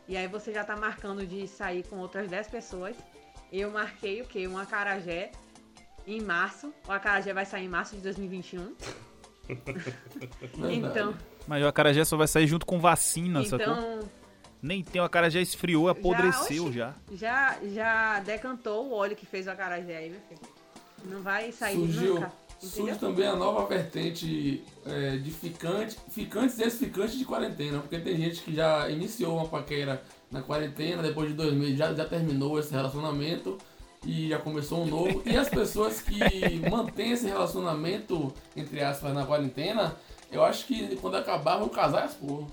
[0.07, 2.95] E aí você já tá marcando de sair com outras 10 pessoas.
[3.51, 4.47] Eu marquei o quê?
[4.47, 5.31] Um acarajé
[6.05, 6.73] em março.
[6.87, 8.73] O acarajé vai sair em março de 2021.
[10.71, 11.13] Então,
[11.47, 13.73] Mas o acarajé só vai sair junto com vacina, sacou?
[13.73, 13.99] então
[14.61, 16.77] Nem tem, o acarajé esfriou, apodreceu oxi.
[16.77, 16.95] já.
[17.11, 20.41] já, já decantou o óleo que fez o acarajé aí, meu filho.
[21.05, 22.31] Não vai sair Surgiu, nunca.
[22.59, 28.17] surge também a nova vertente é, de ficante, ficantes e ex-ficantes de quarentena, porque tem
[28.17, 32.59] gente que já iniciou uma paquera na quarentena, depois de dois meses já, já terminou
[32.59, 33.57] esse relacionamento
[34.05, 35.21] e já começou um novo.
[35.25, 36.19] E as pessoas que
[36.69, 39.95] mantêm esse relacionamento, entre aspas, na quarentena,
[40.31, 42.47] eu acho que quando acabar vão casar as porra.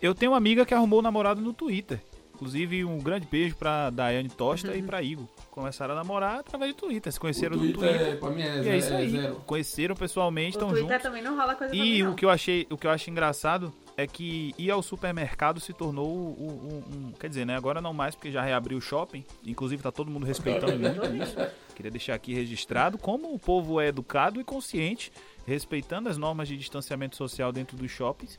[0.00, 2.00] Eu tenho uma amiga que arrumou o namorado no Twitter.
[2.34, 5.24] Inclusive, um grande beijo pra Daiane Tosta e pra Igor.
[5.52, 7.12] Começaram a namorar através do Twitter.
[7.12, 8.12] Se conheceram o no Twitter, Twitter.
[8.14, 9.08] é, pra mim é, E é isso é aí.
[9.10, 9.36] zero.
[9.46, 11.02] Conheceram pessoalmente, O estão Twitter juntos.
[11.02, 13.72] também não rola coisa E mim, o que eu achei, o que eu acho engraçado
[13.96, 17.56] é que ir ao supermercado se tornou um, um- um- quer dizer, né?
[17.56, 19.24] Agora não mais porque já reabriu o shopping.
[19.44, 21.36] Inclusive tá todo mundo respeitando muito isso.
[21.76, 25.12] Queria deixar aqui registrado como o povo é educado e consciente,
[25.46, 28.38] respeitando as normas de distanciamento social dentro dos shoppings.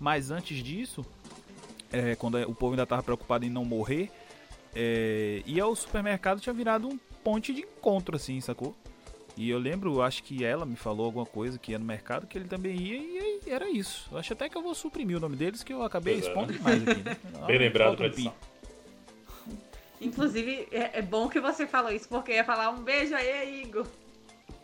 [0.00, 1.04] Mas antes disso,
[1.92, 4.10] é, quando o povo ainda estava preocupado em não morrer,
[4.74, 8.74] é, ir ao supermercado tinha virado um ponte de encontro, assim, sacou?
[9.36, 12.38] E eu lembro, acho que ela me falou alguma coisa que ia no mercado, que
[12.38, 14.08] ele também ia, e era isso.
[14.12, 16.28] Eu acho até que eu vou suprimir o nome deles, que eu acabei Pois é,
[16.28, 16.58] expondo né?
[16.58, 17.02] demais aqui.
[17.02, 17.16] Né?
[17.46, 18.34] Bem lembrado pra edição.
[20.00, 23.62] Inclusive, é, é bom que você falou isso, porque eu ia falar um beijo aí,
[23.62, 23.86] Igor.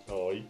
[0.09, 0.45] Oi,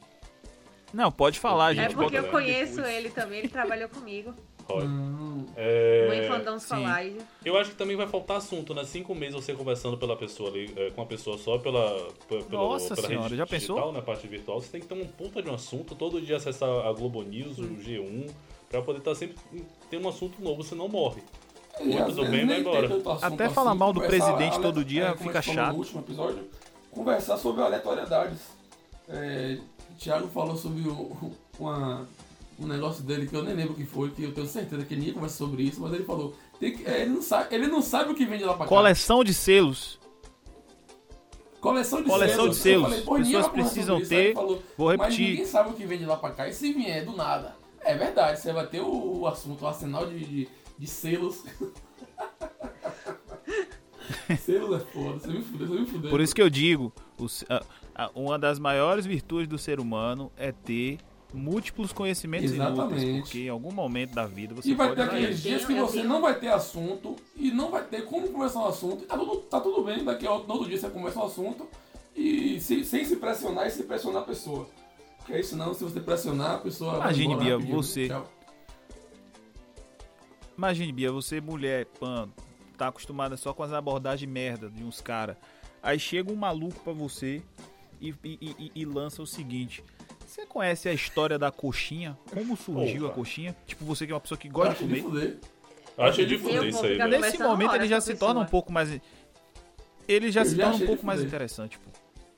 [0.92, 2.94] Não, pode falar, É gente porque bota eu conheço depois.
[2.94, 4.34] ele também, ele trabalhou comigo.
[4.68, 4.84] oi.
[4.84, 5.19] Hum,
[5.56, 6.58] É, Mãe.
[6.60, 7.16] Solage.
[7.44, 8.84] Eu acho que também vai faltar assunto, né?
[8.84, 12.50] Cinco meses você conversando pela pessoa ali, é, com a pessoa só pela, pe- pelo,
[12.68, 13.92] Nossa pela senhora, rede já digital, pensou?
[13.92, 14.60] na parte virtual.
[14.60, 17.58] Você tem que ter um puta de um assunto, todo dia acessar a Globo News,
[17.58, 18.30] o G1,
[18.68, 19.36] pra poder estar sempre
[19.90, 21.22] tendo um assunto novo, você não morre.
[21.76, 22.88] Tudo vezes bem, vai embora.
[23.22, 25.72] Até falar mal do presidente ale- todo dia é, fica chato.
[25.72, 26.48] No último episódio,
[26.90, 28.40] conversar sobre aleatoriedades.
[29.08, 29.58] É,
[29.90, 32.06] o Thiago falou sobre o- uma,
[32.60, 34.94] um negócio dele que eu nem lembro o que foi, que eu tenho certeza que
[34.94, 38.12] ele ia conversar sobre isso, mas ele falou, que- ele, não sabe, ele não sabe
[38.12, 38.68] o que vende lá pra cá.
[38.68, 39.98] Coleção de selos.
[41.60, 42.56] Coleção de Coleção selos.
[42.56, 42.82] de selos.
[43.04, 44.32] Falei, ninguém Pessoas precisam ter.
[44.34, 45.28] falou, Vou Mas repetir.
[45.30, 46.48] ninguém sabe o que vem de lá pra cá.
[46.48, 47.54] E se vier do nada?
[47.82, 51.44] É verdade, você vai ter o, assunto, o arsenal de, de, de selos.
[54.38, 56.10] selos é foda, você me fudeu, você me fudeu.
[56.10, 57.62] Por isso que eu digo, o a-
[57.94, 60.98] a- uma das maiores virtudes do ser humano é ter
[61.32, 63.02] múltiplos conhecimentos Exatamente.
[63.04, 65.42] inúteis, porque em algum momento da vida você E vai pode ter aqueles isso.
[65.48, 69.04] dias que você não vai ter assunto e não vai ter como começar um assunto.
[69.04, 71.68] E tá tudo, tá tudo bem, daqui a outro, dia você começa um assunto
[72.16, 74.68] e se- sem se pressionar e se pressionar a pessoa.
[75.18, 77.76] Porque aí senão, se você pressionar, a pessoa vai Imagine, Bia, rapidinho.
[77.76, 78.26] você- Tchau.
[80.56, 82.28] Imagine, Bia, você mulher, pan,
[82.76, 85.36] tá acostumada só com as abordagens merda de uns caras.
[85.82, 87.42] Aí chega um maluco pra você
[88.00, 89.82] e, e- e- e lança o seguinte.
[90.30, 92.16] Você conhece a história da coxinha?
[92.32, 93.12] Como surgiu Porra.
[93.12, 93.56] a coxinha?
[93.66, 94.94] Tipo, você que é uma pessoa que gosta de acho comer.
[94.94, 95.38] de fuder.
[95.98, 97.10] Acho de fuder isso aí, velho.
[97.10, 99.00] Nesse Conversando momento ele já se torna um pouco mais.
[100.06, 101.90] Ele já Eu se já torna um achei pouco mais interessante, pô.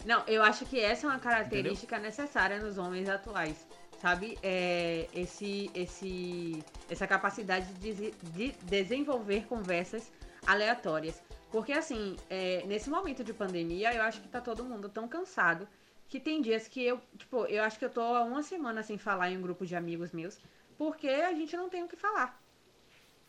[0.06, 3.68] Não, eu acho que essa é uma característica necessária nos homens atuais.
[4.00, 4.38] Sabe?
[4.42, 10.10] É, esse, esse, essa capacidade de, de desenvolver conversas
[10.46, 11.22] aleatórias.
[11.50, 15.68] Porque, assim, é, nesse momento de pandemia, eu acho que tá todo mundo tão cansado
[16.12, 18.98] que tem dias que eu, tipo, eu acho que eu tô há uma semana sem
[18.98, 20.38] falar em um grupo de amigos meus,
[20.76, 22.38] porque a gente não tem o que falar.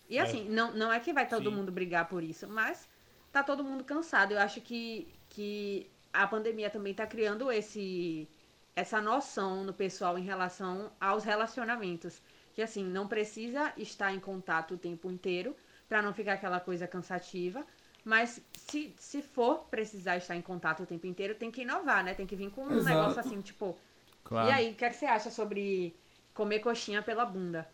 [0.09, 1.55] E assim, não, não é que vai todo Sim.
[1.55, 2.89] mundo brigar por isso, mas
[3.31, 4.33] tá todo mundo cansado.
[4.33, 8.27] Eu acho que, que a pandemia também tá criando esse
[8.75, 12.21] essa noção no pessoal em relação aos relacionamentos.
[12.53, 15.55] Que assim, não precisa estar em contato o tempo inteiro
[15.87, 17.65] para não ficar aquela coisa cansativa.
[18.03, 22.13] Mas se, se for precisar estar em contato o tempo inteiro, tem que inovar, né?
[22.13, 22.97] Tem que vir com um Exato.
[22.97, 23.77] negócio assim, tipo.
[24.23, 24.49] Claro.
[24.49, 25.95] E aí, o que, é que você acha sobre
[26.33, 27.67] comer coxinha pela bunda?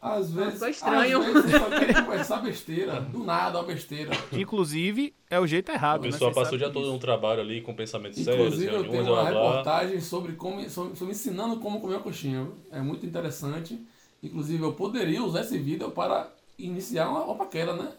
[0.00, 1.20] Às vezes, ficou estranho.
[1.20, 3.00] às vezes você só quer conversar besteira.
[3.00, 4.10] Do nada, uma besteira.
[4.32, 6.00] Inclusive, é o jeito errado.
[6.00, 6.10] A né?
[6.10, 9.04] pessoa Você passou o dia todo no trabalho ali com pensamentos sérios, Inclusive, eu tenho
[9.04, 9.48] uma blá blá.
[9.48, 12.48] reportagem sobre como sobre, sobre ensinando como comer uma coxinha.
[12.72, 13.80] É muito interessante.
[14.20, 17.92] Inclusive, eu poderia usar esse vídeo para iniciar uma, uma paquera, né?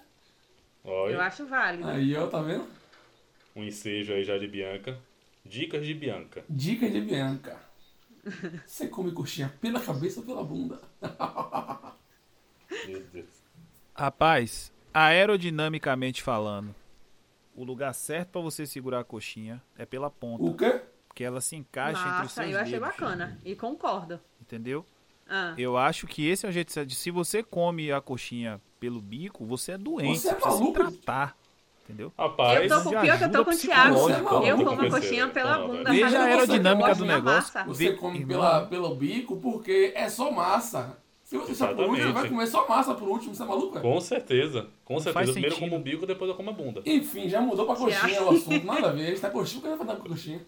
[0.85, 1.87] Eu acho válido.
[1.87, 2.67] Aí, ó, tá vendo?
[3.55, 4.97] um ensejo aí já de Bianca.
[5.45, 6.43] Dicas de Bianca.
[6.49, 7.57] Dicas de Bianca.
[8.65, 10.79] Você come coxinha pela cabeça ou pela bunda?
[12.87, 13.43] Meu Deus.
[13.95, 16.73] Rapaz, aerodinamicamente falando,
[17.55, 20.43] o lugar certo pra você segurar a coxinha é pela ponta.
[20.43, 20.81] O quê?
[21.07, 23.39] Porque ela se encaixa entre os Nossa, seus eu achei dedos, bacana.
[23.45, 24.19] E concordo.
[24.41, 24.83] Entendeu?
[25.29, 26.93] Ah, Eu acho que esse é o jeito certo.
[26.95, 30.19] Se você come a coxinha pelo bico, você é doente.
[30.19, 30.91] Você é precisa maluco?
[30.91, 31.37] se tratar.
[31.85, 32.11] Entendeu?
[32.17, 33.95] Rapaz, eu tô com pior que eu tô com o Thiago.
[33.95, 35.89] psicológica, Eu como a coxinha pela não, bunda.
[35.89, 37.53] Veja a aerodinâmica Eu do de negócio.
[37.53, 37.63] massa.
[37.63, 38.27] Você come Irmão.
[38.27, 40.97] pela, pelo bico porque é só massa.
[41.23, 43.33] Se você só por último, você vai comer só massa por último.
[43.33, 43.81] Você é maluco, velho?
[43.83, 44.67] com certeza.
[44.83, 45.31] Com certeza.
[45.31, 45.69] Primeiro sentido.
[45.69, 46.81] como o bico, depois eu como a bunda.
[46.85, 48.63] Enfim, já mudou pra coxinha o assunto.
[48.67, 49.03] Nada a ver.
[49.03, 50.41] A gente tá coxinha, porque vai falar com coxinha.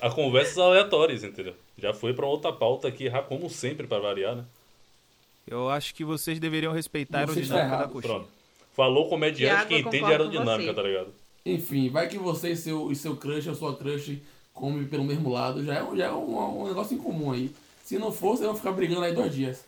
[0.00, 1.54] A conversas aleatórias, entendeu?
[1.76, 4.44] Já foi pra outra pauta aqui, já como sempre, pra variar, né?
[5.46, 8.14] Eu acho que vocês deveriam respeitar a Você aerodinâmica da coxinha.
[8.14, 8.28] Pronto.
[8.74, 11.12] Falou comediante Thiago, que entende com aerodinâmica, tá ligado?
[11.44, 14.18] Enfim, vai que você e seu, e seu crush ou sua crush
[14.52, 15.64] come pelo mesmo lado.
[15.64, 17.52] Já é, já é um, um negócio em comum aí.
[17.82, 19.64] Se não for, vocês vão ficar brigando aí dois dias.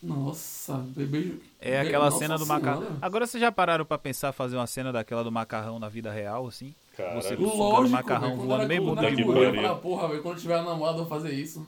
[0.00, 1.34] Nossa, bebê.
[1.60, 2.62] É aquela Nossa cena do Senhora.
[2.64, 2.98] macarrão.
[3.02, 6.46] Agora vocês já pararam pra pensar fazer uma cena daquela do macarrão na vida real,
[6.46, 6.72] assim?
[6.98, 7.22] Caralho.
[7.22, 10.60] Você Lógico, sugando macarrão quando voando meio mundo de eu falava, porra, velho, quando tiver
[10.64, 11.64] namorado eu vou fazer isso.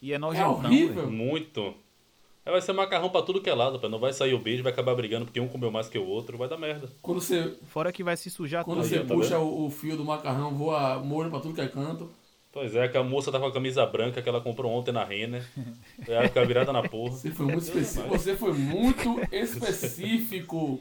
[0.00, 1.02] E é nojentão, horrível.
[1.02, 1.10] velho.
[1.10, 1.74] Muito.
[2.46, 3.90] Aí vai ser macarrão pra tudo que é lado, pá.
[3.90, 6.38] Não vai sair o beijo, vai acabar brigando porque um comeu mais que o outro,
[6.38, 6.88] vai dar merda.
[7.02, 8.88] Quando você, Fora que vai se sujar quando tudo.
[8.88, 12.08] você tá puxa o, o fio do macarrão, voa molho pra tudo que é canto.
[12.50, 15.04] Pois é, que a moça tá com a camisa branca que ela comprou ontem na
[15.04, 15.46] Renner.
[16.08, 17.12] Ela fica virada na porra.
[17.12, 18.08] Você foi muito específico.
[18.08, 20.80] Você foi muito específico.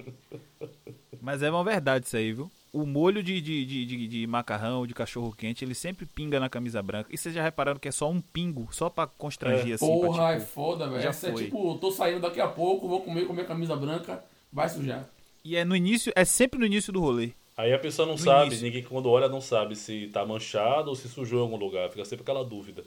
[1.20, 2.50] Mas é uma verdade isso aí, viu?
[2.78, 6.50] O molho de, de, de, de, de macarrão, de cachorro quente, ele sempre pinga na
[6.50, 7.10] camisa branca.
[7.10, 9.74] E vocês já repararam que é só um pingo, só pra constranger É.
[9.76, 11.02] assim, pra, Porra, é tipo, foda, velho.
[11.02, 14.24] já Essa é tipo, tô saindo daqui a pouco, vou comer com minha camisa branca,
[14.52, 15.08] vai sujar.
[15.44, 17.32] E é no início, é sempre no início do rolê.
[17.56, 18.66] Aí a pessoa não No sabe, início.
[18.66, 21.90] ninguém quando olha não sabe se tá manchado ou se sujou em algum lugar.
[21.90, 22.84] Fica sempre aquela dúvida.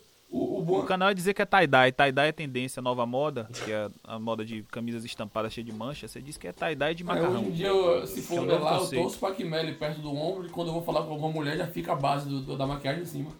[0.59, 1.93] O, o O bom canal é dizer que é tie-dye.
[1.93, 6.09] Tie-dye é tendência, nova moda, que é a moda de camisas estampadas cheias de mancha.
[6.09, 7.41] Você diz que é tie-dye de é, macarrão.
[7.41, 9.33] hoje em dia, eu, se Que é for ver novo lá, eu torço pra
[9.75, 12.29] perto do ombro e quando eu vou falar com alguma mulher já fica a base
[12.29, 13.31] do- do- da maquiagem em cima.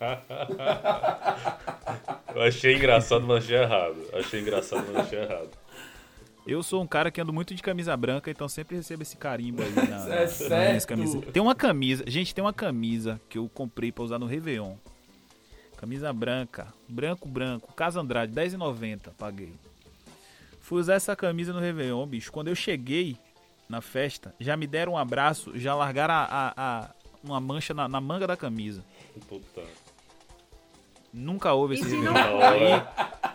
[2.34, 3.96] Eu achei engraçado, mas achei errado.
[4.12, 5.50] Achei engraçado, mas achei errado.
[6.46, 9.62] Eu sou um cara que ando muito de camisa branca, então sempre recebo esse carimbo
[9.62, 10.14] aí na, na,
[10.54, 11.22] É nas camisas.
[11.32, 14.74] Tem uma camisa, gente, tem uma camisa que eu comprei pra usar no Réveillon.
[15.78, 19.52] Camisa branca, branco, branco, Casa Andrade, R$10,90 paguei.
[20.60, 22.30] Fui usar essa camisa no Réveillon, bicho.
[22.32, 23.16] Quando eu cheguei
[23.68, 26.90] na festa, já me deram um abraço, já largaram a, a- a-
[27.22, 28.84] uma mancha na, na manga da camisa.
[29.28, 29.62] Puta.
[31.12, 32.80] Nunca houve esse se não Réveillon.
[32.80, 32.88] for?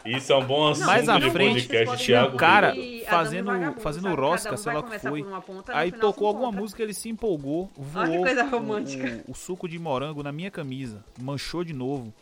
[0.05, 2.33] Aí, Isso é um bom assunto Mais à frente, podcast, Thiago.
[2.35, 2.73] um cara
[3.09, 5.23] fazendo- fazendo rosca, sei lá o que foi.
[5.23, 9.23] ponta, aí tocou alguma música, ele se empolgou, voou Olha que coisa o- romântica.
[9.27, 12.13] O, o suco de morango na minha camisa, manchou de novo.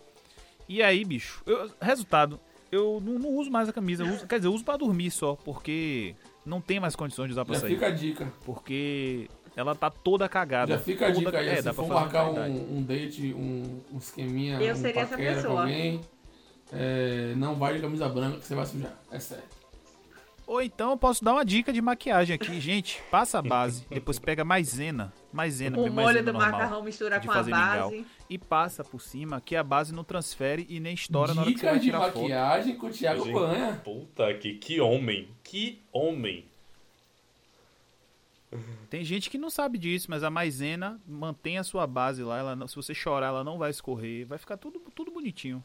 [0.67, 2.39] E aí, bicho, eu- resultado,
[2.71, 5.35] eu não, não uso mais a camisa, uso- quer dizer, eu uso pra dormir só,
[5.35, 7.73] porque não tem mais condições de usar pra Já sair.
[7.73, 8.31] fica a dica.
[8.45, 10.73] Porque ela tá toda cagada.
[10.73, 11.49] Já fica a dica aí.
[11.49, 15.01] é, se dá pra for marcar um, um date, um, um esqueminha, Eu um seria
[15.01, 15.61] essa com pessoa.
[15.61, 15.99] alguém,
[16.71, 18.97] é, não vai de camisa branca que você vai sujar.
[19.11, 19.43] É sério.
[20.47, 22.59] Ou então eu posso dar uma dica de maquiagem aqui.
[22.59, 27.25] Gente, passa a base, depois pega maisena, maisena, O molho do normal, macarrão mistura de
[27.25, 27.89] com a fazer mingau.
[27.91, 28.05] base.
[28.29, 31.57] E passa por cima, que a base não transfere e nem estoura na hora que
[31.59, 32.21] você Dica vai de tirar foto.
[32.21, 33.81] maquiagem com o Thiago Gente, Banha.
[33.83, 35.29] Puta que, que homem.
[35.43, 36.45] Que homem.
[38.89, 42.37] Tem gente que não sabe disso, mas a maisena mantém a sua base lá.
[42.39, 44.25] Ela se você chorar, ela não vai escorrer.
[44.27, 45.63] Vai ficar tudo, tudo bonitinho.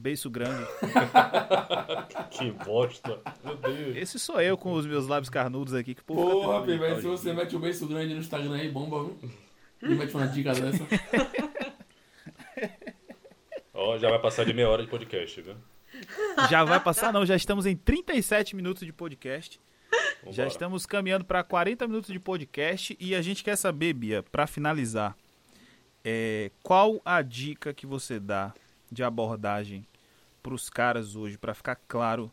[0.00, 0.66] Beiço grande.
[2.30, 3.20] Que bosta.
[3.44, 3.96] Meu Deus.
[3.96, 5.94] Esse sou eu com os meus lábios carnudos aqui.
[5.94, 9.04] Que Porra, Pi, velho, imitar se você mete o beijo grande no Instagram aí, bomba,
[9.04, 9.18] viu?
[9.82, 10.86] E mete uma dica dessa.
[13.74, 15.54] Ó, já vai passar de meia hora de podcast, viu?
[16.48, 17.12] Já vai passar?
[17.12, 19.60] Não, já estamos em 37 minutos de podcast.
[20.20, 20.32] Vambora.
[20.32, 24.46] Já estamos caminhando para 40 minutos de podcast e a gente quer saber, Bia, para
[24.46, 25.16] finalizar,
[26.04, 28.54] é, qual a dica que você dá
[28.90, 29.84] de abordagem
[30.42, 32.30] para os caras hoje, para ficar claro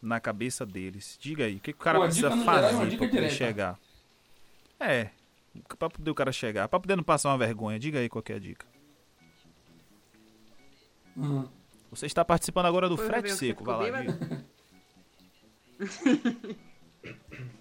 [0.00, 1.18] na cabeça deles?
[1.20, 3.78] Diga aí, o que, que o cara Uma precisa e fazer para poder chegar?
[4.78, 5.10] É,
[5.78, 7.78] para poder o cara chegar, para poder não passar uma vergonha.
[7.78, 8.66] Diga aí qual que é a dica.
[11.16, 11.46] Hum.
[11.90, 14.00] Você está participando agora do Foi frete seco, vai lá,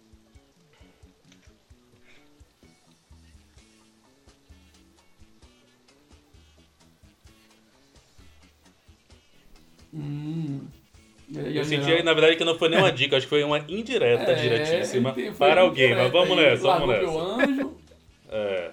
[11.70, 14.36] senti, geral- na verdade, que não foi nenhuma dica, acho que foi uma indireta É,
[14.36, 15.96] diretíssima para alguém.
[15.96, 17.70] Mas vamos aí, nessa, vamos nessa.
[18.32, 18.72] É.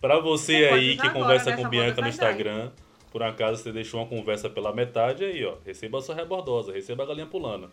[0.00, 2.70] Pra você aí que conversa nessa com Bianca no Instagram,
[3.10, 7.04] por acaso você deixou uma conversa pela metade, aí ó, receba a sua rebordosa, receba
[7.04, 7.70] a galinha pulando.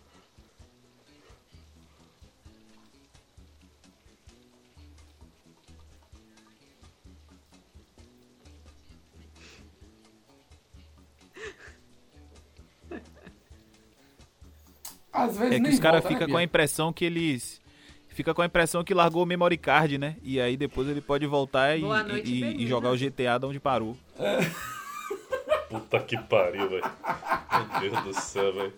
[15.90, 17.62] Né, ficam com a impressão que eles.
[18.10, 20.18] Fica com a impressão que largou o memory card, né?
[20.22, 23.60] E aí depois ele pode voltar e, noite, e- e jogar o GTA de onde
[23.60, 23.96] parou.
[25.70, 26.84] Puta que pariu, velho.
[26.84, 28.74] Meu Deus do céu, velho.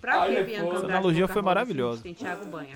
[0.00, 0.62] Pra Ai, que é Bianca.
[0.64, 2.02] Andrade Essa analogia foi Rosa, maravilhosa.
[2.02, 2.74] Tem Thiago Banha.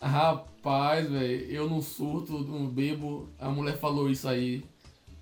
[0.00, 3.28] Rapaz, velho, eu não surto, não bebo.
[3.38, 4.64] A mulher falou isso aí.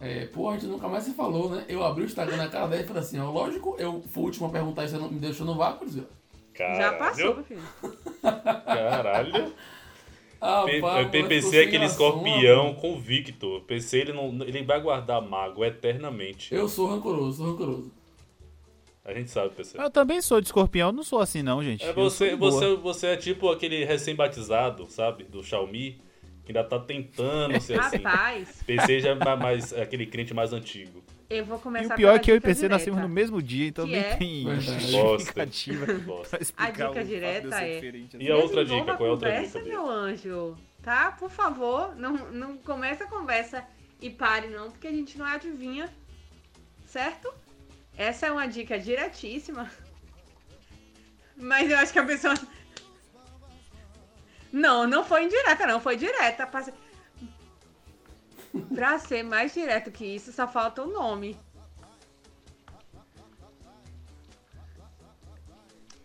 [0.01, 1.65] É, pô, a gente nunca mais se falou, né?
[1.69, 4.27] Eu abri o Instagram na cara dela e falei assim, ó, lógico, eu fui o
[4.27, 6.03] último a perguntar isso, você não me deixou no vácuo, Zé.
[6.55, 6.79] Caralho.
[6.81, 7.63] Já passou, meu filho.
[8.65, 9.53] Caralho.
[10.43, 12.81] Ah, P- pá, é sem aquele escorpião rapaz.
[12.81, 13.57] convicto.
[13.57, 16.55] O PC ele, não, ele vai guardar mago eternamente.
[16.55, 17.93] Eu sou rancoroso, sou rancoroso.
[19.05, 19.79] A gente sabe, PC.
[19.79, 21.85] Eu também sou de escorpião, eu não sou assim não, gente.
[21.85, 25.25] É Eu você, você, você é tipo aquele recém-batizado, sabe?
[25.25, 26.01] Do Xiaomi,
[26.51, 27.97] ainda tá tentando ser assim.
[27.99, 31.03] Rapaz, PC já é ma- mais aquele crente mais antigo.
[31.29, 32.75] eu vou E começar o pior é que eu e PC direta.
[32.79, 34.17] nascemos no mesmo dia, então Que nem é?
[34.17, 35.87] tem justificativa
[36.57, 38.17] A dica direta é- diferente.
[38.17, 38.25] assim.
[38.27, 38.97] E a outra dica?
[38.97, 40.57] Qual é a outra conversa, dica, meu anjo.
[40.83, 41.13] Tá?
[41.13, 43.65] Por favor, não, não comece a conversa
[44.01, 45.89] e pare não, porque a gente não adivinha.
[46.87, 47.33] Certo?
[47.97, 49.71] Essa é uma dica diretíssima.
[51.37, 52.35] Mas eu acho que a pessoa...
[54.53, 55.81] Não, não foi indireta, não.
[55.81, 56.47] Foi direta.
[56.47, 56.75] Pra ser-
[58.75, 61.37] Pra ser mais direto que isso, só falta o nome.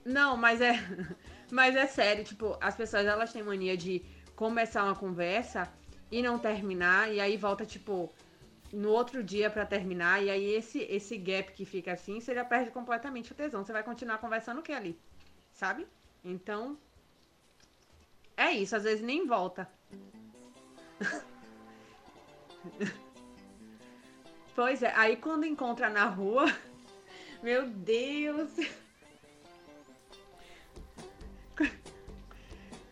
[0.06, 0.74] Não, mas é.
[1.52, 4.04] Mas é sério, tipo, as pessoas elas têm mania de
[4.36, 5.72] começar uma conversa
[6.12, 8.12] e não terminar, e aí volta, tipo,
[8.74, 12.44] no outro dia pra terminar, e aí esse, esse gap que fica assim, você já
[12.44, 13.64] perde completamente o tesão.
[13.64, 15.00] Você vai continuar conversando o que ali?
[15.54, 15.88] Sabe?
[16.24, 16.78] Então.
[18.38, 19.68] É isso, às vezes nem volta.
[24.56, 26.46] pois é, aí quando encontra na rua.
[27.44, 28.50] Meu Deus!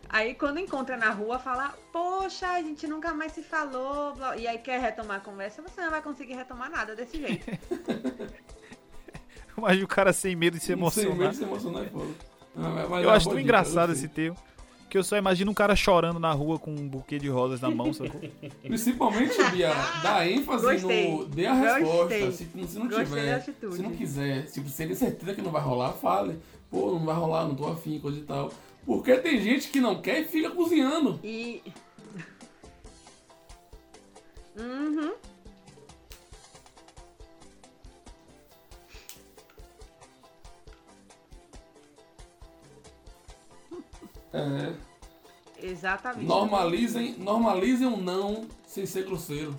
[0.08, 4.14] Aí quando encontra na rua, fala, poxa, a gente nunca mais se falou.
[4.14, 7.44] blá- E aí quer retomar a conversa, você não vai conseguir retomar nada desse jeito.
[9.56, 11.30] Mas o cara sem medo de se Sem medo emocionar.
[11.30, 12.14] de se emocionar é foda.
[12.56, 14.36] Ah, mas- mas Eu acho tão engraçado esse teu.
[14.88, 17.70] Que eu só imagino um cara chorando na rua com um buquê de rosas na
[17.70, 18.20] mão, sacou?
[18.62, 19.72] Principalmente, Bia,
[20.02, 21.10] dá ênfase Gostei.
[21.10, 21.24] no.
[21.26, 22.20] Dê a Gostei.
[22.20, 22.32] resposta.
[22.32, 23.40] Se, se não Gostei tiver.
[23.42, 26.38] Se não quiser, se você tem certeza que não vai rolar, fale.
[26.70, 28.52] Pô, não vai rolar, não tô afim, coisa e tal.
[28.86, 31.18] Porque tem gente que não quer e fica cozinhando.
[31.24, 31.62] E.
[34.56, 35.12] Uhum.
[44.34, 44.72] É.
[45.66, 46.26] Exatamente.
[46.26, 49.56] Normalizem, normalizem um não sem ser grosseiro.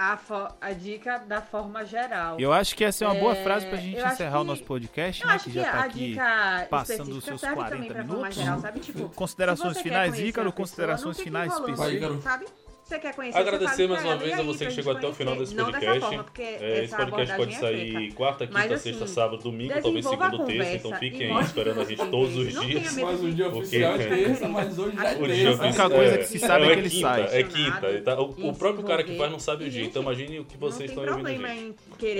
[0.00, 0.16] A,
[0.60, 2.38] a dica da forma geral.
[2.38, 4.62] Eu acho que essa é uma boa É, frase pra gente encerrar o que- nosso
[4.62, 5.34] podcast, Eu né?
[5.34, 8.02] acho Que que, já tá a aqui dica passando específica seus serve 40 também pra
[8.04, 8.36] forma minutos.
[8.36, 8.78] geral, sabe?
[8.80, 12.22] Tipo, Considerações finais, Ícaro, considerações finais específicas.
[12.22, 12.46] Sabe?
[12.88, 15.54] Você quer conhecer Agradecer mais uma vez a você que chegou até o final desse
[15.54, 15.72] conhecer?
[15.72, 16.08] Não dessa podcast.
[16.08, 18.14] forma, porque É, esse podcast pode é sair feita.
[18.14, 20.72] quarta, quinta, Mas, sexta, assim, sábado, domingo, talvez segunda, terça.
[20.88, 22.96] Então fiquem esperando a gente todos os dias.
[22.96, 25.48] Mas o dia Porque- oficial é Fica terça, mas hoje é O gente dia terça.
[25.48, 27.40] A única oficial- coisa que se sabe é que ele quinta, sai.
[27.40, 28.00] É quinta.
[28.00, 28.20] Tá?
[28.22, 29.84] O, próprio cara que faz não sabe o dia.
[29.84, 31.28] Então imagine o que vocês estão ouvindo,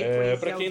[0.03, 0.69] É, pra quem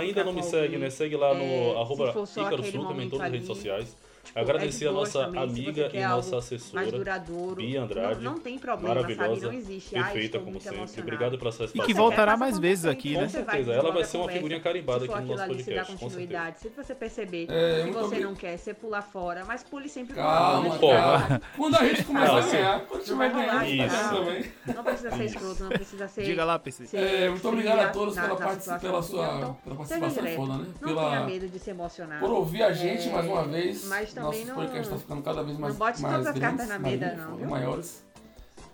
[0.00, 0.88] ainda ficar não me segue, né?
[0.88, 2.26] Segue lá no É, arroba aquele
[2.72, 3.96] Sul, também em todas as redes ali, sociais.
[4.24, 7.56] Tipo, Agradecer é a nossa também, se amiga e nossa assessora, duradouro.
[7.56, 8.22] Bia Andrade.
[8.22, 9.46] Não, não tem problema, Maravilhosa, sabe?
[9.46, 9.90] Não existe.
[9.90, 10.76] Perfeita como sempre.
[10.78, 11.02] emocionada.
[11.02, 12.08] Obrigado pela sua Se E que participação.
[12.10, 13.22] voltará mais vezes aqui, né?
[13.24, 15.76] Com certeza, ela vai ser uma figurinha carimbada Se aqui no nosso ali, você dá
[15.76, 16.58] podcast, com continuidade.
[16.60, 20.22] Se você perceber É, que você não quer, você pula fora, mas pule sempre com
[20.22, 21.40] Calma, calma.
[21.56, 24.08] Quando a gente começar Não, a ganhar, quando tiver ganhando, tá isso.
[24.14, 24.52] também.
[24.74, 26.22] Não precisa ser escroto, não precisa ser.
[26.24, 26.86] Diga lá, PC.
[26.86, 30.22] ser É, muito obrigado a todos pela, na partici- situação, pela sua pela Então, participação
[30.22, 30.36] direto.
[30.36, 30.66] foda, né?
[30.80, 32.20] Não tenha medo de se emocionar.
[32.20, 33.84] por ouvir a gente É, mais uma vez.
[33.86, 36.34] mas também Nosso não- podcast tá ficando cada vez mais, não bote mais todas as
[36.38, 37.48] grandes, cartas na mesa, não, viu?
[37.48, 38.04] maiores.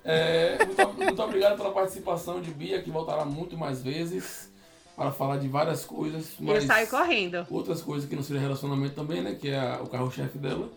[0.04, 4.50] É, muito, muito obrigado pela participação de Bia, que voltará muito mais vezes
[4.96, 6.34] para falar de várias coisas.
[6.40, 7.46] Eu Mas saio correndo.
[7.50, 9.34] outras coisas que não seja relacionamento também, né?
[9.34, 10.68] Que é a- o carro-chefe dela.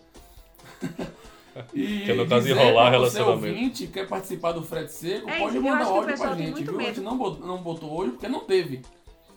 [1.72, 3.46] E Que é no caso enrolar relacionamento.
[3.46, 6.80] ouvinte quer participar do frete seco, É pode eu mandar que áudio pra gente, viu?
[6.80, 7.02] A gente medo.
[7.04, 8.82] não botou, não botou hoje porque não teve.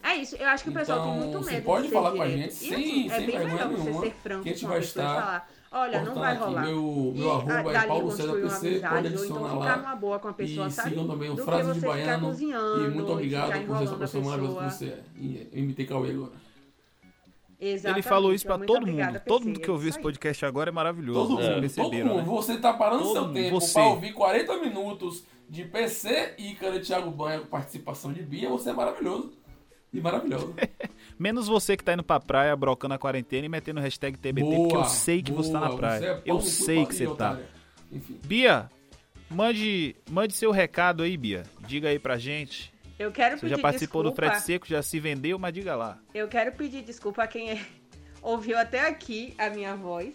[0.03, 1.95] É isso, eu acho que o pessoal tem Então, muito você medo pode de ser
[1.95, 4.49] falar com a gente sem- assim, é sem bem vergonha você nenhuma, ser franco que
[4.49, 6.63] a gente vai estar falar, olha, não vai rolar.
[6.63, 9.77] Meu, meu E, arroba é Paulo César PC, pode então adicionar ficar lá.
[9.79, 10.89] numa boa com a pessoa, E sabe?
[10.91, 12.35] sigam também o Frase de você Baiano.
[12.41, 15.01] E muito obrigado por ser essa pessoa maravilhosa que você é.
[15.19, 16.33] E eu imitei Cauê agora.
[17.59, 19.23] Ele Exatamente, falou isso então, pra muito todo obrigada, mundo.
[19.27, 21.21] Todo mundo que ouviu esse podcast agora é maravilhoso.
[21.21, 22.15] Todo mundo, todo mundo.
[22.17, 22.23] né?
[22.27, 23.73] Você tá parando Todo seu tempo você.
[23.73, 28.71] pra ouvir 40 minutos de PC, Ícaro e Thiago Banha com participação de Bia, você
[28.71, 29.33] é maravilhoso.
[29.93, 30.55] E maravilhoso.
[31.19, 34.77] Menos você que tá indo pra praia, brocando a quarentena e metendo hashtag TBT, porque
[34.77, 36.07] eu sei que você tá na boa, praia.
[36.07, 37.39] é eu sei que você tá.
[37.91, 38.21] Enfim.
[38.27, 38.69] Bia,
[39.31, 41.45] mande, mande seu recado aí, Bia.
[41.67, 42.73] Diga aí pra gente.
[42.99, 44.31] Eu quero Você pedir já participou do desculpa.
[44.33, 45.99] frete seco, já se vendeu, mas diga lá.
[46.15, 47.61] Eu quero pedir desculpa a quem
[48.23, 50.15] ouviu até aqui a minha voz.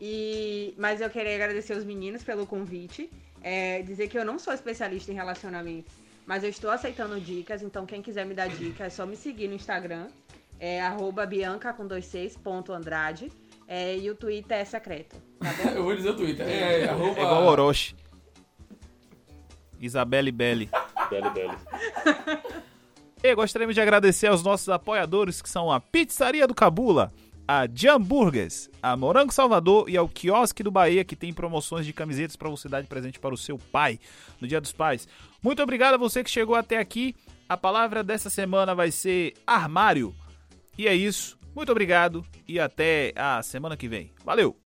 [0.00, 3.10] E mas eu queria agradecer os meninos pelo convite.
[3.42, 5.92] É, dizer que eu não sou especialista em relacionamentos,
[6.26, 7.62] mas eu estou aceitando dicas.
[7.62, 10.08] Então quem quiser me dar dicas é só me seguir no Instagram.
[10.58, 13.30] É arroba Bianca com dois seis, ponto Andrade.
[13.68, 15.16] É, e o Twitter é secreto.
[15.38, 15.52] Tá?
[15.72, 16.46] Eu vou dizer o Twitter.
[16.46, 17.18] É, arroba...
[17.18, 17.94] É igual Orochi.
[19.80, 20.68] Isabelle Belli.
[21.10, 21.54] Belo, belo.
[23.22, 27.12] E gostaríamos de agradecer aos nossos apoiadores, que são a Pizzaria do Cabula,
[27.46, 32.36] a Jamburgers, a Morango Salvador e ao Quiosque do Bahia, que tem promoções de camisetas
[32.36, 34.00] para você dar de presente para o seu pai
[34.40, 35.08] no Dia dos Pais.
[35.46, 37.14] Muito obrigado a você que chegou até aqui.
[37.48, 40.12] A palavra dessa semana vai ser armário.
[40.76, 41.38] E é isso.
[41.54, 44.10] Muito obrigado e até a semana que vem.
[44.24, 44.52] Valeu!